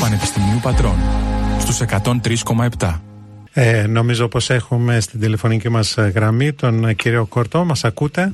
Πανεπιστημίου 0.00 0.60
Πατρών 0.62 0.96
στους 1.58 1.80
103,7. 2.78 3.00
Ε, 3.52 3.86
νομίζω 3.88 4.28
πως 4.28 4.50
έχουμε 4.50 5.00
στην 5.00 5.20
τηλεφωνική 5.20 5.68
μας 5.68 5.94
γραμμή 6.14 6.52
τον 6.52 6.94
κύριο 6.94 7.26
Κορτό. 7.26 7.64
Μας 7.64 7.84
ακούτε; 7.84 8.32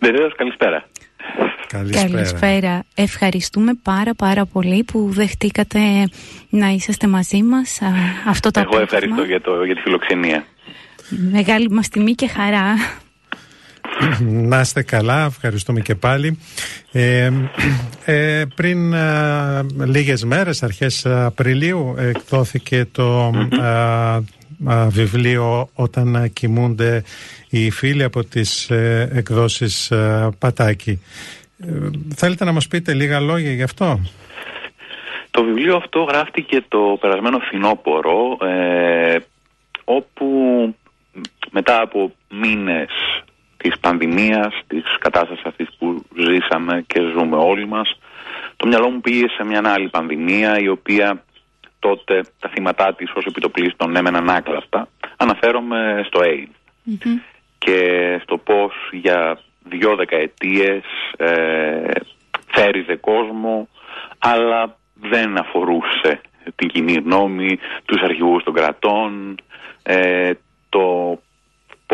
Βεβαίως, 0.00 0.34
καλησπέρα. 0.36 0.84
Καλησπέρα. 1.66 2.08
Καλησπέρα. 2.08 2.82
Ευχαριστούμε 2.94 3.72
πάρα 3.82 4.14
πάρα 4.14 4.44
πολύ 4.46 4.84
που 4.84 5.08
δεχτήκατε 5.12 5.78
να 6.48 6.68
είσαστε 6.68 7.06
μαζί 7.06 7.42
μας 7.42 7.82
α, 7.82 7.86
αυτό 8.28 8.50
το 8.50 8.60
Εγώ 8.60 8.68
απόγευμα. 8.68 8.96
ευχαριστώ 8.96 9.24
για, 9.24 9.40
το, 9.40 9.64
για 9.64 9.74
τη 9.74 9.80
φιλοξενία. 9.80 10.44
Μεγάλη 11.32 11.70
μας 11.70 11.88
τιμή 11.88 12.12
και 12.12 12.28
χαρά. 12.28 12.74
Να 14.50 14.60
είστε 14.60 14.82
καλά, 14.82 15.24
ευχαριστούμε 15.24 15.80
και 15.80 15.94
πάλι. 15.94 16.38
Ε, 16.92 17.30
ε, 18.04 18.44
πριν 18.54 18.92
ε, 18.92 19.66
λίγες 19.84 20.24
μέρες, 20.24 20.62
αρχές 20.62 21.06
Απριλίου, 21.06 21.94
εκδόθηκε 21.98 22.84
το 22.92 23.32
α, 23.60 24.14
α, 24.66 24.88
βιβλίο 24.88 25.68
«Όταν 25.74 26.30
κοιμούνται 26.32 27.02
οι 27.50 27.70
φίλοι» 27.70 28.02
από 28.02 28.24
τις 28.24 28.70
ε, 28.70 29.10
εκδόσεις 29.14 29.90
ε, 29.90 30.28
Πατάκη. 30.38 31.02
Ε, 31.58 31.90
θέλετε 32.14 32.44
να 32.44 32.52
μας 32.52 32.68
πείτε 32.68 32.94
λίγα 32.94 33.20
λόγια 33.20 33.52
γι' 33.52 33.62
αυτό; 33.62 34.00
Το 35.30 35.44
βιβλίο 35.44 35.76
αυτό 35.76 36.02
γράφτηκε 36.02 36.64
το 36.68 36.96
περασμένο 37.00 37.38
φθινόπωρο 37.38 38.36
ε, 38.40 39.16
όπου 39.84 40.26
μετά 41.50 41.80
από 41.80 42.12
μήνες 42.30 43.13
της 43.64 43.78
πανδημίας, 43.80 44.60
της 44.66 44.84
κατάστασης 44.98 45.44
αυτής 45.44 45.68
που 45.78 46.04
ζήσαμε 46.16 46.84
και 46.86 47.00
ζούμε 47.00 47.36
όλοι 47.36 47.66
μας. 47.66 47.98
Το 48.56 48.66
μυαλό 48.66 48.90
μου 48.90 49.00
πήγε 49.00 49.28
σε 49.28 49.44
μια 49.44 49.60
άλλη 49.64 49.88
πανδημία 49.88 50.58
η 50.58 50.68
οποία 50.68 51.24
τότε 51.78 52.24
τα 52.40 52.48
θύματά 52.48 52.94
της 52.94 53.10
ως 53.14 53.24
επιτοπλίστων 53.24 53.96
έμεναν 53.96 54.30
άκλαστα. 54.30 54.88
Αναφέρομαι 55.16 56.02
στο 56.06 56.20
AIDS. 56.22 56.54
Και 57.58 57.80
στο 58.22 58.38
πώς 58.38 58.74
για 58.92 59.40
δυο 59.64 59.96
δεκαετίες 59.96 60.84
ε, 61.16 61.90
θέριζε 62.46 62.96
κόσμο 62.96 63.68
αλλά 64.18 64.76
δεν 64.94 65.38
αφορούσε 65.38 66.20
την 66.56 66.68
κοινή 66.68 66.92
γνώμη, 66.92 67.58
τους 67.84 68.02
αρχηγούς 68.02 68.42
των 68.42 68.54
κρατών, 68.54 69.36
ε, 69.82 70.30
το 70.68 71.18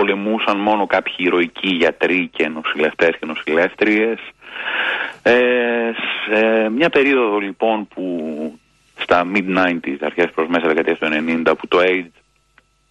πολεμούσαν 0.01 0.59
μόνο 0.59 0.87
κάποιοι 0.87 1.15
ηρωικοί 1.19 1.69
γιατροί 1.69 2.29
και 2.33 2.49
νοσηλευτές 2.49 3.17
και 3.19 3.27
νοσηλεύτριες. 3.27 4.19
Ε, 5.23 5.91
σε 6.25 6.69
μια 6.69 6.89
περίοδο 6.89 7.39
λοιπόν 7.39 7.89
που 7.89 8.05
στα 8.99 9.27
mid-90s, 9.35 9.97
αρχές 10.01 10.31
προς 10.35 10.49
μέσα 10.49 10.67
δεκαετίας 10.67 10.99
του 10.99 11.09
90, 11.47 11.53
που 11.59 11.69
το 11.69 11.79
AIDS, 11.83 12.15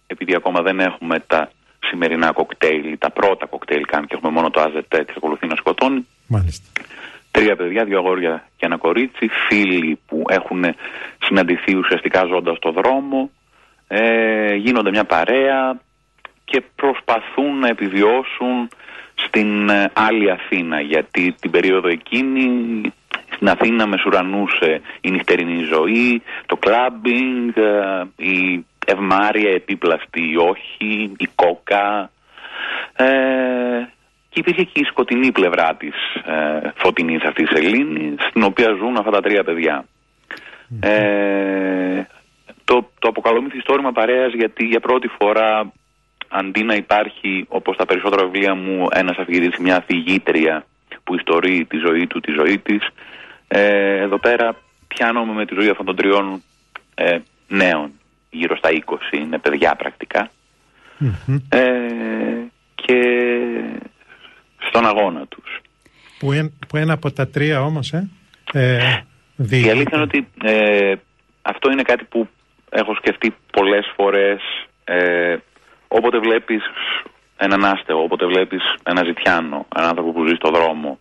επειδή 0.06 0.34
ακόμα 0.34 0.62
δεν 0.62 0.80
έχουμε 0.80 1.20
τα 1.26 1.50
σημερινά 1.88 2.32
κοκτέιλ, 2.32 2.98
τα 2.98 3.10
πρώτα 3.10 3.46
κοκτέιλ 3.46 3.84
καν 3.86 4.06
και 4.06 4.14
έχουμε 4.14 4.32
μόνο 4.32 4.50
το 4.50 4.62
AZT, 4.62 4.98
εξακολουθεί 4.98 5.46
να 5.46 5.56
σκοτώνει. 5.56 6.06
Μάλιστα. 6.26 6.64
Τρία 7.30 7.56
παιδιά, 7.56 7.84
δύο 7.84 7.98
αγόρια 7.98 8.48
και 8.56 8.66
ένα 8.66 8.76
κορίτσι, 8.76 9.28
φίλοι 9.48 9.98
που 10.06 10.24
έχουν 10.28 10.64
συναντηθεί 11.22 11.76
ουσιαστικά 11.76 12.24
ζώντας 12.26 12.56
στο 12.56 12.70
δρόμο, 12.70 13.30
ε, 13.88 14.54
γίνονται 14.54 14.90
μια 14.90 15.04
παρέα 15.04 15.80
και 16.50 16.62
προσπαθούν 16.76 17.58
να 17.58 17.68
επιβιώσουν 17.68 18.68
στην 19.14 19.68
ε, 19.68 19.90
άλλη 19.92 20.30
Αθήνα 20.30 20.80
γιατί 20.80 21.34
την 21.40 21.50
περίοδο 21.50 21.88
εκείνη 21.88 22.80
στην 23.34 23.48
Αθήνα 23.48 23.86
μεσουρανούσε 23.86 24.80
η 25.00 25.10
νυχτερινή 25.10 25.62
ζωή, 25.62 26.22
το 26.46 26.56
κλάμπινγκ, 26.56 27.56
ε, 27.56 28.24
η 28.30 28.64
ευμάρεια 28.86 29.50
επίπλαστη 29.50 30.20
ή 30.20 30.36
όχι, 30.36 31.12
η 31.18 31.28
κόκα 31.34 32.10
ε, 32.96 33.88
και 34.28 34.38
υπήρχε 34.40 34.62
και 34.62 34.80
η 34.80 34.84
σκοτεινή 34.84 35.32
πλευρά 35.32 35.74
της 35.74 35.94
ε, 36.26 36.70
φωτεινής 36.74 37.22
αυτής 37.22 37.48
της 37.48 37.58
Ελλήνης 37.58 38.14
στην 38.28 38.42
οποία 38.42 38.68
ζουν 38.78 38.96
αυτά 38.96 39.10
τα 39.10 39.20
τρία 39.20 39.44
παιδιά. 39.44 39.84
Ε, 40.80 42.02
το, 42.64 42.90
το 42.98 43.08
αποκαλώ 43.08 43.42
μυθιστόρημα 43.42 43.92
παρέας 43.92 44.32
γιατί 44.32 44.64
για 44.64 44.80
πρώτη 44.80 45.08
φορά 45.18 45.72
αντί 46.32 46.62
να 46.62 46.74
υπάρχει 46.74 47.44
όπως 47.48 47.76
τα 47.76 47.86
περισσότερα 47.86 48.24
βιβλία 48.24 48.54
μου 48.54 48.86
ένας 48.90 49.16
αφηγητής 49.16 49.58
ή 49.58 49.62
μια 49.62 49.76
αφηγήτρια 49.76 50.64
που 51.04 51.14
ιστορεί 51.14 51.64
τη 51.64 51.76
ζωή 51.76 52.06
του, 52.06 52.20
τη 52.20 52.32
ζωή 52.32 52.58
της 52.58 52.86
ε, 53.48 53.96
εδώ 54.00 54.18
πέρα 54.18 54.56
πιάνομαι 54.88 55.32
με 55.32 55.46
τη 55.46 55.54
ζωή 55.54 55.68
αυτών 55.68 55.86
των 55.86 55.96
τριών 55.96 56.42
ε, 56.94 57.18
νέων 57.48 57.90
γύρω 58.30 58.56
στα 58.56 58.68
20 59.12 59.14
είναι 59.14 59.38
παιδιά 59.38 59.74
πρακτικά. 59.76 60.30
Ε, 61.48 61.60
και 62.74 62.98
στον 64.68 64.86
αγώνα 64.86 65.26
τους. 65.26 65.60
Που, 66.18 66.32
εν- 66.32 66.52
που 66.68 66.76
ένα 66.76 66.92
από 66.92 67.12
τα 67.12 67.28
τρία 67.28 67.62
όμως, 67.62 67.92
ε, 67.92 68.08
ε 68.52 68.76
Η 68.76 69.02
διηγείται. 69.36 69.70
αλήθεια 69.70 69.90
είναι 69.96 70.02
ότι 70.02 70.28
ε, 70.42 70.94
αυτό 71.42 71.70
είναι 71.70 71.82
κάτι 71.82 72.04
που 72.04 72.28
έχω 72.70 72.94
σκεφτεί 72.94 73.34
πολλές 73.52 73.92
φορές 73.96 74.40
ε, 74.84 75.36
όποτε 75.92 76.18
βλέπεις 76.18 76.62
έναν 77.36 77.64
άστεγο, 77.64 78.02
όποτε 78.02 78.26
βλέπεις 78.26 78.62
ένα 78.82 79.04
ζητιάνο, 79.04 79.66
έναν 79.76 79.88
άνθρωπο 79.88 80.12
που 80.12 80.26
ζει 80.26 80.34
στο 80.34 80.50
δρόμο 80.50 80.98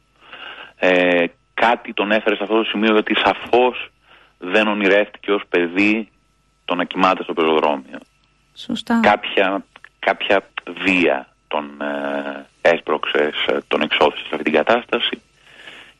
ε, 0.79 1.25
κάτι 1.53 1.93
τον 1.93 2.11
έφερε 2.11 2.35
σε 2.35 2.43
αυτό 2.43 2.55
το 2.55 2.63
σημείο 2.63 2.91
γιατί 2.93 3.15
σαφώς 3.15 3.91
δεν 4.37 4.67
ονειρεύτηκε 4.67 5.31
ως 5.31 5.41
παιδί 5.49 6.09
το 6.65 6.75
να 6.75 6.83
κοιμάται 6.83 7.23
στο 7.23 7.33
πεζοδρόμιο. 7.33 7.99
Σωστά. 8.55 8.99
Κάποια, 8.99 9.65
κάποια 9.99 10.47
βία 10.83 11.27
τον 11.47 11.81
ε, 11.81 12.45
έσπρωξε, 12.61 13.31
σε- 13.45 13.63
τον 13.67 13.81
εξώθησε 13.81 14.23
σε 14.23 14.29
αυτή 14.31 14.43
την 14.43 14.53
κατάσταση 14.53 15.21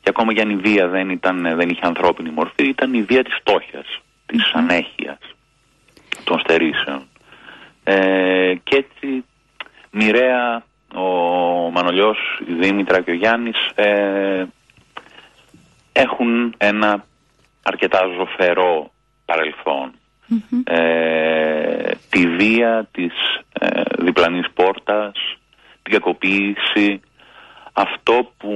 και 0.02 0.10
ακόμα 0.10 0.34
και 0.34 0.42
αν 0.42 0.50
η 0.50 0.56
βία 0.56 0.88
δεν, 0.88 1.10
ήταν, 1.10 1.56
δεν 1.56 1.70
είχε 1.70 1.82
ανθρώπινη 1.84 2.30
μορφή, 2.30 2.68
ήταν 2.68 2.94
η 2.94 3.02
βία 3.02 3.24
της 3.24 3.34
φτώχειας, 3.36 3.86
της 4.26 4.52
ανέχειας, 4.54 5.18
των 6.24 6.40
στερήσεων. 6.40 7.09
Ε, 7.92 8.54
και 8.64 8.76
έτσι 8.76 9.26
μοιραία 9.92 10.64
ο 10.94 11.04
Μανολιός, 11.72 12.18
η 12.48 12.54
Δήμητρα 12.54 13.02
και 13.02 13.12
ο 13.12 13.14
Γιάννης 13.14 13.58
ε, 13.76 14.46
έχουν 15.92 16.54
ένα 16.58 17.06
αρκετά 17.64 18.00
ζωφερό 18.18 18.92
παρελθόν. 19.26 19.92
Ε, 20.64 21.92
τη 22.10 22.28
βία 22.28 22.88
της 22.92 23.14
ε, 23.60 23.82
διπλανής 23.98 24.52
πόρτας, 24.54 25.38
την 25.84 25.94
κακοποίηση, 25.94 27.00
αυτό 27.74 28.32
που 28.38 28.54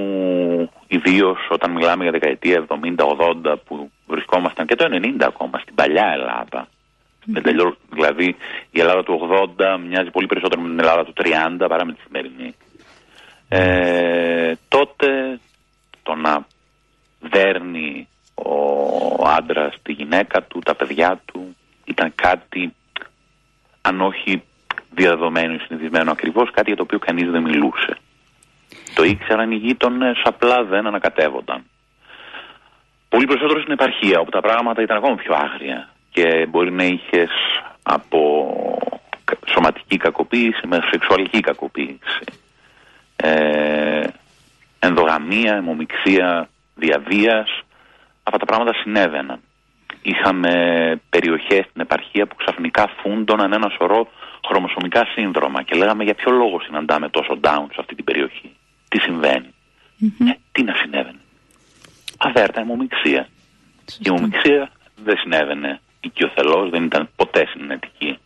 ιδίως 0.88 1.38
όταν 1.50 1.72
μιλάμε 1.72 2.04
για 2.04 2.12
δεκαετία 2.12 2.66
70-80 2.68 3.56
που 3.66 3.92
βρισκόμασταν 4.08 4.66
και 4.66 4.76
το 4.76 4.86
90 4.92 5.16
ακόμα 5.20 5.60
στην 5.60 5.76
παλιά 5.76 6.06
Ελλάδα. 6.14 6.68
Δεν 7.26 7.44
τελειώ- 7.44 7.78
δηλαδή 7.90 8.36
η 8.72 8.80
Ελλάδα 8.80 9.04
του 9.04 9.14
80 9.14 9.78
μοιάζει 9.88 10.10
πολύ 10.10 10.28
περισσότερο 10.28 10.62
με 10.62 10.70
την 10.70 10.80
Ελλάδα 10.80 11.04
του 11.04 11.14
30 11.16 11.68
παρά 11.68 11.86
με 11.86 11.94
τη 11.94 12.00
σημερινή. 12.06 12.56
Ε, 13.48 14.54
τότε 14.68 15.40
το 16.04 16.16
να 16.16 16.46
δέρνει 17.20 18.08
ο 18.36 19.28
άντρας 19.28 19.76
τη 19.82 19.92
γυναίκα 19.92 20.44
του, 20.44 20.60
τα 20.60 20.76
παιδιά 20.76 21.22
του 21.26 21.56
ήταν 21.86 22.12
κάτι 22.16 22.74
αν 23.82 24.02
όχι 24.02 24.44
διαδομένο 24.92 25.54
ή 25.54 25.58
συνηθισμένο 25.58 26.12
ακριβώς 26.12 26.52
κάτι 26.52 26.68
για 26.68 26.76
το 26.76 26.84
οποίο 26.84 27.00
κανείς 27.00 27.30
δεν 27.30 27.42
μιλούσε. 27.42 27.98
Το 28.96 29.04
ήξεραν 29.04 29.52
οι 29.52 29.56
γείτονες, 29.56 30.22
απλά 30.24 30.64
δεν 30.64 30.88
ανακατεύονταν. 30.88 31.64
Πολύ 33.10 33.26
περισσότερο 33.26 33.62
στην 33.62 33.74
επαρχία, 33.74 34.20
όπου 34.20 34.32
τα 34.32 34.42
πράγματα 34.42 34.82
ήταν 34.82 34.98
ακόμα 34.98 35.16
πιο 35.16 35.34
άγρια 35.36 35.93
και 36.14 36.46
μπορεί 36.50 36.72
να 36.72 36.84
είχες 36.84 37.32
από 37.84 38.20
κα- 39.24 39.38
σωματική 39.48 39.98
κακοποίηση 39.98 40.68
με 40.68 40.80
σεξουαλική 40.92 41.40
κακοποίηση. 41.40 42.24
Ε, 43.16 44.08
ενδογαμία, 44.80 45.54
αιμομιξία, 45.56 46.50
διαβίας, 46.76 47.50
αυτά 48.24 48.38
τα 48.38 48.46
πράγματα 48.46 48.74
συνέβαιναν. 48.74 49.40
Είχαμε 50.02 50.52
περιοχές 51.10 51.66
στην 51.70 51.82
επαρχία 51.82 52.28
που 52.28 52.36
ξαφνικά 52.36 52.90
φούντωναν 53.02 53.54
ένα 53.54 53.70
σωρό 53.78 54.08
χρωμοσωμικά 54.48 55.06
σύνδρομα 55.16 55.64
και 55.64 55.76
λέγαμε 55.76 56.04
για 56.04 56.14
ποιο 56.14 56.32
λόγο 56.32 56.60
συναντάμε 56.62 57.10
τόσο 57.10 57.40
down 57.42 57.66
σε 57.72 57.78
αυτή 57.80 57.96
την 57.96 58.04
περιοχή. 58.04 58.56
Τι 58.90 59.00
συμβαίνει; 59.00 59.54
Ε, 60.02 60.32
τι 60.52 60.64
να 60.64 60.74
συνέβαινε; 60.76 61.20
Αβέρτα 62.18 62.60
αιμομιξία. 62.60 63.28
Η 64.00 64.08
αιμομιξία 64.08 64.72
δεν 65.04 65.18
συνέβαινε 65.18 65.80
οικειοθελώς, 66.04 66.70
δεν 66.70 66.84
ήταν 66.84 67.10
ποτέ 67.16 67.46
συνενετική. 67.46 68.18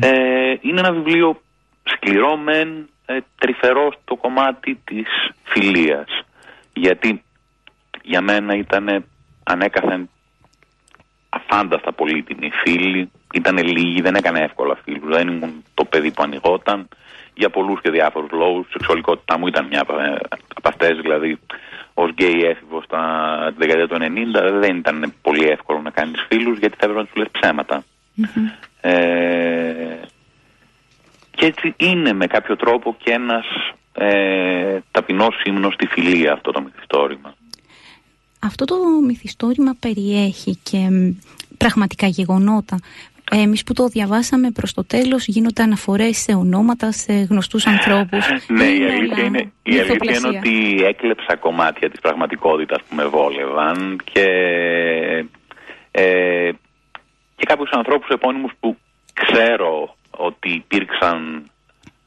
Ε, 0.00 0.54
είναι 0.60 0.80
ένα 0.80 0.92
βιβλίο 0.92 1.42
σκληρό 1.82 2.36
μεν, 2.36 2.88
ε, 3.06 3.18
τρυφερός 3.38 3.98
στο 4.02 4.16
κομμάτι 4.16 4.80
της 4.84 5.06
φιλίας. 5.42 6.24
Γιατί 6.72 7.22
για 8.02 8.20
μένα 8.20 8.54
ήταν 8.54 9.04
ανέκαθεν 9.42 10.08
αφάνταστα 11.28 11.92
πολύτιμοι 11.92 12.50
φίλοι. 12.50 13.10
Ήταν 13.34 13.56
λίγοι, 13.58 14.00
δεν 14.00 14.14
έκανε 14.14 14.40
εύκολα 14.40 14.78
φίλους. 14.84 15.16
Δεν 15.16 15.28
ήμουν 15.28 15.64
το 15.74 15.84
παιδί 15.84 16.10
που 16.10 16.22
ανοιγόταν 16.22 16.88
για 17.34 17.50
πολλούς 17.50 17.80
και 17.80 17.90
διάφορους 17.90 18.30
λόγους. 18.30 18.66
Η 18.66 18.70
σεξουαλικότητά 18.72 19.38
μου 19.38 19.46
ήταν 19.46 19.66
μια 19.66 19.80
από 20.54 20.68
αυτές, 20.68 20.98
δηλαδή 21.00 21.38
ως 21.94 22.10
γκέι 22.10 22.40
έφηβος 22.42 22.84
στα 22.84 23.02
δεκαετία 23.56 23.88
του 23.88 23.96
90 24.00 24.58
δεν 24.60 24.76
ήταν 24.76 25.12
πολύ 25.22 25.48
εύκολο 25.48 25.80
να 25.80 25.90
κάνεις 25.90 26.26
φίλους 26.28 26.58
γιατί 26.58 26.76
θα 26.78 26.86
έπρεπε 26.86 26.98
να 27.00 27.06
τους 27.06 27.16
λες 27.16 27.28
ψέματα. 27.32 27.84
Ε, 28.80 30.00
και 31.30 31.46
έτσι 31.46 31.74
είναι 31.76 32.12
με 32.12 32.26
κάποιο 32.26 32.56
τρόπο 32.56 32.96
και 33.02 33.12
ένας 33.12 33.44
ε, 33.92 34.78
ταπεινός 34.90 35.42
ύμνος 35.44 35.74
στη 35.74 35.86
φιλία 35.86 36.32
αυτό 36.32 36.50
το 36.50 36.60
μυθιστόρημα. 36.62 37.34
Αυτό 38.38 38.64
το 38.64 38.76
μυθιστόρημα 39.06 39.76
περιέχει 39.80 40.58
και 40.62 40.88
πραγματικά 41.56 42.06
γεγονότα. 42.06 42.78
Εμείς 43.30 43.64
που 43.64 43.72
το 43.72 43.86
διαβάσαμε 43.86 44.50
προς 44.50 44.72
το 44.72 44.84
τέλος, 44.84 45.26
γίνονται 45.26 45.62
αναφορές 45.62 46.16
σε 46.16 46.32
ονόματα, 46.32 46.92
σε 46.92 47.12
γνωστούς 47.12 47.66
ανθρώπους. 47.66 48.28
ναι, 48.48 48.64
η 48.64 48.84
αλήθεια, 48.84 49.24
είναι, 49.24 49.52
η 49.62 49.78
αλήθεια 49.78 50.16
είναι 50.16 50.38
ότι 50.38 50.84
έκλεψα 50.84 51.36
κομμάτια 51.36 51.90
της 51.90 52.00
πραγματικότητας 52.00 52.82
που 52.88 52.94
με 52.94 53.04
βόλευαν 53.04 54.00
και, 54.12 54.26
ε, 55.90 56.50
και 57.36 57.44
κάποιους 57.46 57.70
ανθρώπους 57.70 58.08
επώνυμους 58.08 58.52
που 58.60 58.76
ξέρω 59.12 59.96
ότι 60.10 60.50
υπήρξαν 60.50 61.50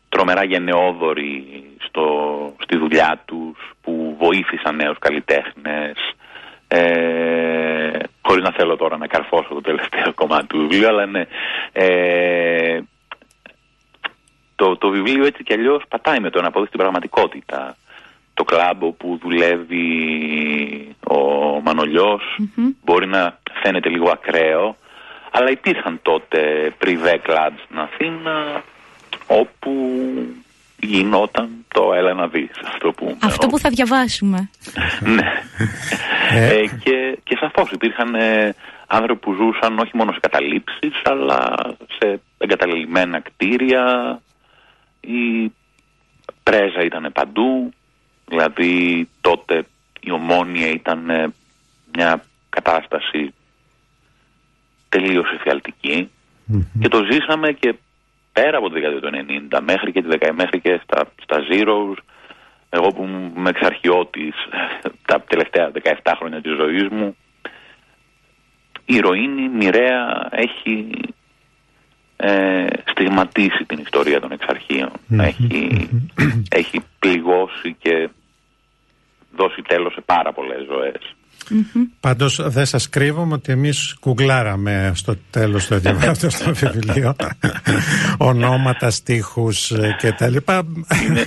τρομερά 0.10 0.46
γενναιόδοροι 0.46 1.44
στο, 1.78 2.06
στη 2.64 2.78
δουλειά 2.78 3.22
τους, 3.26 3.58
που 3.82 4.16
βοήθησαν 4.20 4.76
νέους 4.76 4.98
καλλιτέχνες, 5.00 5.98
ε, 6.76 8.00
χωρίς 8.22 8.44
να 8.44 8.52
θέλω 8.52 8.76
τώρα 8.76 8.98
να 8.98 9.08
καρφώσω 9.08 9.54
το 9.54 9.62
τελευταίο 9.62 10.14
κομμάτι 10.22 10.48
του 10.48 10.58
βιβλίου, 10.58 10.88
αλλά 10.88 11.06
ναι, 11.06 11.26
ε, 11.72 12.80
το, 14.56 14.78
το 14.78 14.90
βιβλίο 14.90 15.26
έτσι 15.26 15.44
κι 15.44 15.54
αλλιώς 15.54 15.84
πατάει 15.90 16.20
με 16.20 16.30
το 16.30 16.42
να 16.42 16.48
αποδείξει 16.48 16.72
την 16.72 16.80
πραγματικότητα. 16.80 17.76
Το 18.34 18.44
κλαμπ 18.44 18.84
που 18.84 19.20
δουλεύει 19.22 19.86
ο 21.08 21.20
μανολιος 21.62 22.40
μπορεί 22.84 23.08
να 23.08 23.40
φαίνεται 23.62 23.90
λίγο 23.90 24.10
ακραίο, 24.10 24.78
αλλά 25.32 25.50
υπήρχαν 25.50 26.00
τότε 26.02 26.72
πριβέ 26.78 27.18
κλαμπ 27.24 27.54
στην 27.66 27.80
Αθήνα 27.80 28.64
όπου 29.28 29.72
γινόταν 30.80 31.50
το 31.68 31.94
έλα 31.94 32.14
να 32.14 32.28
δεις 32.28 32.52
αυτό 32.66 32.92
που, 32.92 33.18
αυτό 33.22 33.48
που 33.48 33.60
θα 33.60 33.70
διαβάσουμε. 33.70 34.50
Ναι. 35.16 35.44
Ε. 36.30 36.56
ε, 36.56 36.68
και, 36.84 37.18
και 37.24 37.38
σαφώς 37.40 37.72
υπήρχαν 37.72 38.16
ε, 38.16 38.56
άνθρωποι 38.88 39.20
που 39.20 39.34
ζούσαν 39.34 39.80
όχι 39.80 39.98
μόνο 39.98 40.12
σε 40.12 40.20
καταλήψεις 40.20 41.02
αλλά 41.04 41.56
σε 42.00 42.20
εγκαταλελειμμένα 42.38 43.20
κτίρια. 43.20 44.22
Η 45.00 45.52
πρέζα 46.44 46.84
ήταν 46.84 47.12
παντού. 47.14 47.74
Δηλαδή 48.28 49.08
τότε 49.22 49.66
η 50.00 50.12
ομόνια 50.12 50.70
ήταν 50.70 51.10
ε, 51.10 51.34
μια 51.96 52.24
κατάσταση 52.50 53.34
τελείως 54.90 55.28
και 56.80 56.88
το 56.88 57.04
ζήσαμε 57.12 57.52
και 57.52 57.76
πέρα 58.40 58.58
από 58.58 58.68
τη 58.68 58.74
δεκαετία 58.80 59.02
του 59.02 59.10
90 59.58 59.60
μέχρι 59.62 59.92
και, 59.92 60.02
τη 60.02 60.08
δεκα... 60.08 60.34
μέχρι 60.34 60.60
και 60.62 60.80
στα, 60.84 61.12
στα 61.24 61.38
Zeros 61.50 61.98
εγώ 62.70 62.88
που 62.88 63.04
είμαι 63.38 63.50
εξαρχιώτης 63.50 64.36
τα 65.10 65.22
τελευταία 65.22 65.72
17 66.04 66.14
χρόνια 66.18 66.42
της 66.42 66.56
ζωής 66.56 66.88
μου 66.90 67.16
η 68.86 68.96
ηρωίνη 68.96 69.50
μοιραία 69.50 70.28
έχει 70.32 70.90
ε, 72.18 72.66
στιγματίσει 72.86 73.66
την 73.66 73.80
ιστορία 73.80 74.20
των 74.20 74.32
εξαρχείων. 74.32 74.92
Έχει, 75.20 75.90
έχει 76.60 76.82
πληγώσει 77.00 77.76
και 77.80 78.10
δώσει 79.36 79.62
τέλος 79.62 79.94
σε 79.94 80.02
πάρα 80.02 80.34
πολλές 80.34 80.66
ζωές 80.66 81.16
Mm-hmm. 81.50 81.88
Πάντως 82.00 82.50
δεν 82.50 82.66
σας 82.66 82.90
κρύβομαι 82.90 83.34
ότι 83.34 83.52
εμείς 83.52 83.96
κουγκλάραμε 84.00 84.92
στο 84.96 85.16
τέλος 85.30 85.68
του 85.68 85.82
αυτό 86.10 86.30
στο 86.30 86.54
βιβλίο 86.54 87.16
ονόματα, 88.18 88.90
στίχους 88.90 89.72
ε, 89.72 89.96
και 90.00 90.12
τα 90.12 90.28
λοιπά 90.30 90.64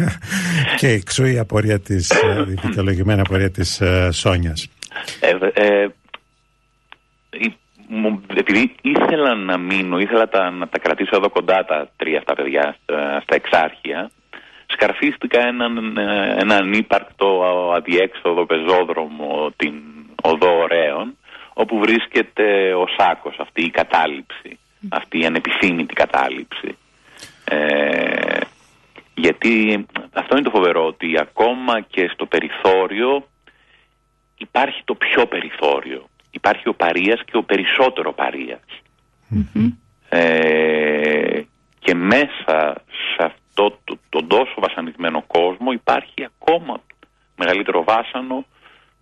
και 0.78 0.88
εξού 0.88 1.24
η 1.24 1.38
απορία 1.38 1.80
της, 1.80 2.10
ε, 2.10 2.44
η 2.48 2.54
δικαιολογημένη 2.66 3.20
απορία 3.20 3.50
της 3.50 3.80
uh, 3.82 4.08
Σόνιας. 4.12 4.68
Ε, 5.20 5.36
ε, 5.52 5.88
επειδή 8.34 8.74
ήθελα 8.80 9.34
να 9.34 9.58
μείνω, 9.58 9.98
ήθελα 9.98 10.28
τα, 10.28 10.50
να 10.50 10.68
τα 10.68 10.78
κρατήσω 10.78 11.16
εδώ 11.16 11.30
κοντά 11.30 11.64
τα 11.64 11.90
τρία 11.96 12.18
αυτά 12.18 12.34
παιδιά 12.34 12.76
στα 13.22 13.34
εξάρχεια 13.34 14.10
σκαρφίστηκα 14.66 15.46
έναν, 15.46 15.96
έναν 16.38 16.72
ύπαρκτο 16.72 17.42
αδιέξοδο 17.76 18.46
πεζόδρομο 18.46 19.50
την 19.56 19.74
οδό 20.22 20.58
ωραίων, 20.58 21.16
όπου 21.52 21.78
βρίσκεται 21.78 22.74
ο 22.74 22.84
Σάκος, 22.96 23.36
αυτή 23.38 23.62
η 23.62 23.70
κατάληψη, 23.70 24.58
αυτή 24.88 25.20
η 25.20 25.26
ανεπιθύμητη 25.26 25.94
κατάληψη. 25.94 26.76
Ε, 27.44 28.40
γιατί 29.14 29.86
αυτό 30.12 30.36
είναι 30.36 30.44
το 30.44 30.50
φοβερό, 30.50 30.86
ότι 30.86 31.18
ακόμα 31.20 31.80
και 31.80 32.10
στο 32.12 32.26
περιθώριο 32.26 33.28
υπάρχει 34.38 34.82
το 34.84 34.94
πιο 34.94 35.26
περιθώριο. 35.26 36.08
Υπάρχει 36.30 36.68
ο 36.68 36.74
παρίας 36.74 37.20
και 37.24 37.36
ο 37.36 37.42
περισσότερο 37.42 38.12
Ε, 40.08 41.40
και 41.78 41.94
μέσα 41.94 42.82
σε 42.84 43.24
αυτό 43.24 43.78
το, 43.84 43.98
τον 44.08 44.26
τόσο 44.28 44.54
βασανισμένο 44.56 45.24
κόσμο 45.26 45.72
υπάρχει 45.72 46.24
ακόμα 46.24 46.80
μεγαλύτερο 47.36 47.84
βάσανο 47.84 48.44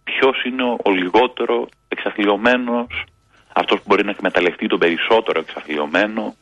ποιος 0.06 0.44
είναι 0.44 0.62
ο 0.62 0.90
λιγότερο 0.90 1.68
εξαθλειωμένος, 1.88 3.04
αυτός 3.52 3.78
που 3.78 3.84
μπορεί 3.86 4.04
να 4.04 4.10
εκμεταλλευτεί 4.10 4.66
τον 4.66 4.78
περισσότερο 4.78 5.40
εξαθλειωμένο. 5.40 6.34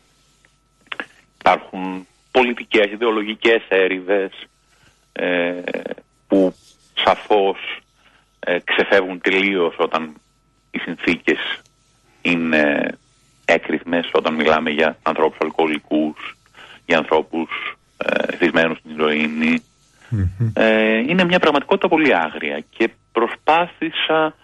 Υπάρχουν 1.39 2.07
πολιτικές, 2.31 2.93
ιδεολογικές 2.93 3.63
έρηδες 3.69 4.33
ε, 5.13 5.63
που 6.27 6.55
σαφώς 6.95 7.59
ε, 8.41 8.59
ξεφεύγουν 8.65 9.21
τελείως 9.21 9.75
όταν 9.79 10.15
οι 10.71 10.79
συνθήκες 10.79 11.63
είναι 12.23 12.95
έκρηθμες, 13.45 14.11
όταν 14.13 14.35
μιλάμε 14.35 14.71
για 14.71 14.99
ανθρώπους 15.03 15.39
αλκοολικούς, 15.41 16.37
για 16.87 16.99
ανθρώπους 16.99 17.77
ε, 17.97 18.47
στην 18.79 18.91
ηρωινη 18.91 19.63
Ε, 20.55 20.97
είναι 20.97 21.25
μια 21.25 21.39
πραγματικότητα 21.39 21.89
πολύ 21.89 22.17
άγρια 22.17 22.65
και 22.71 22.91
προσπάθησα 23.17 24.35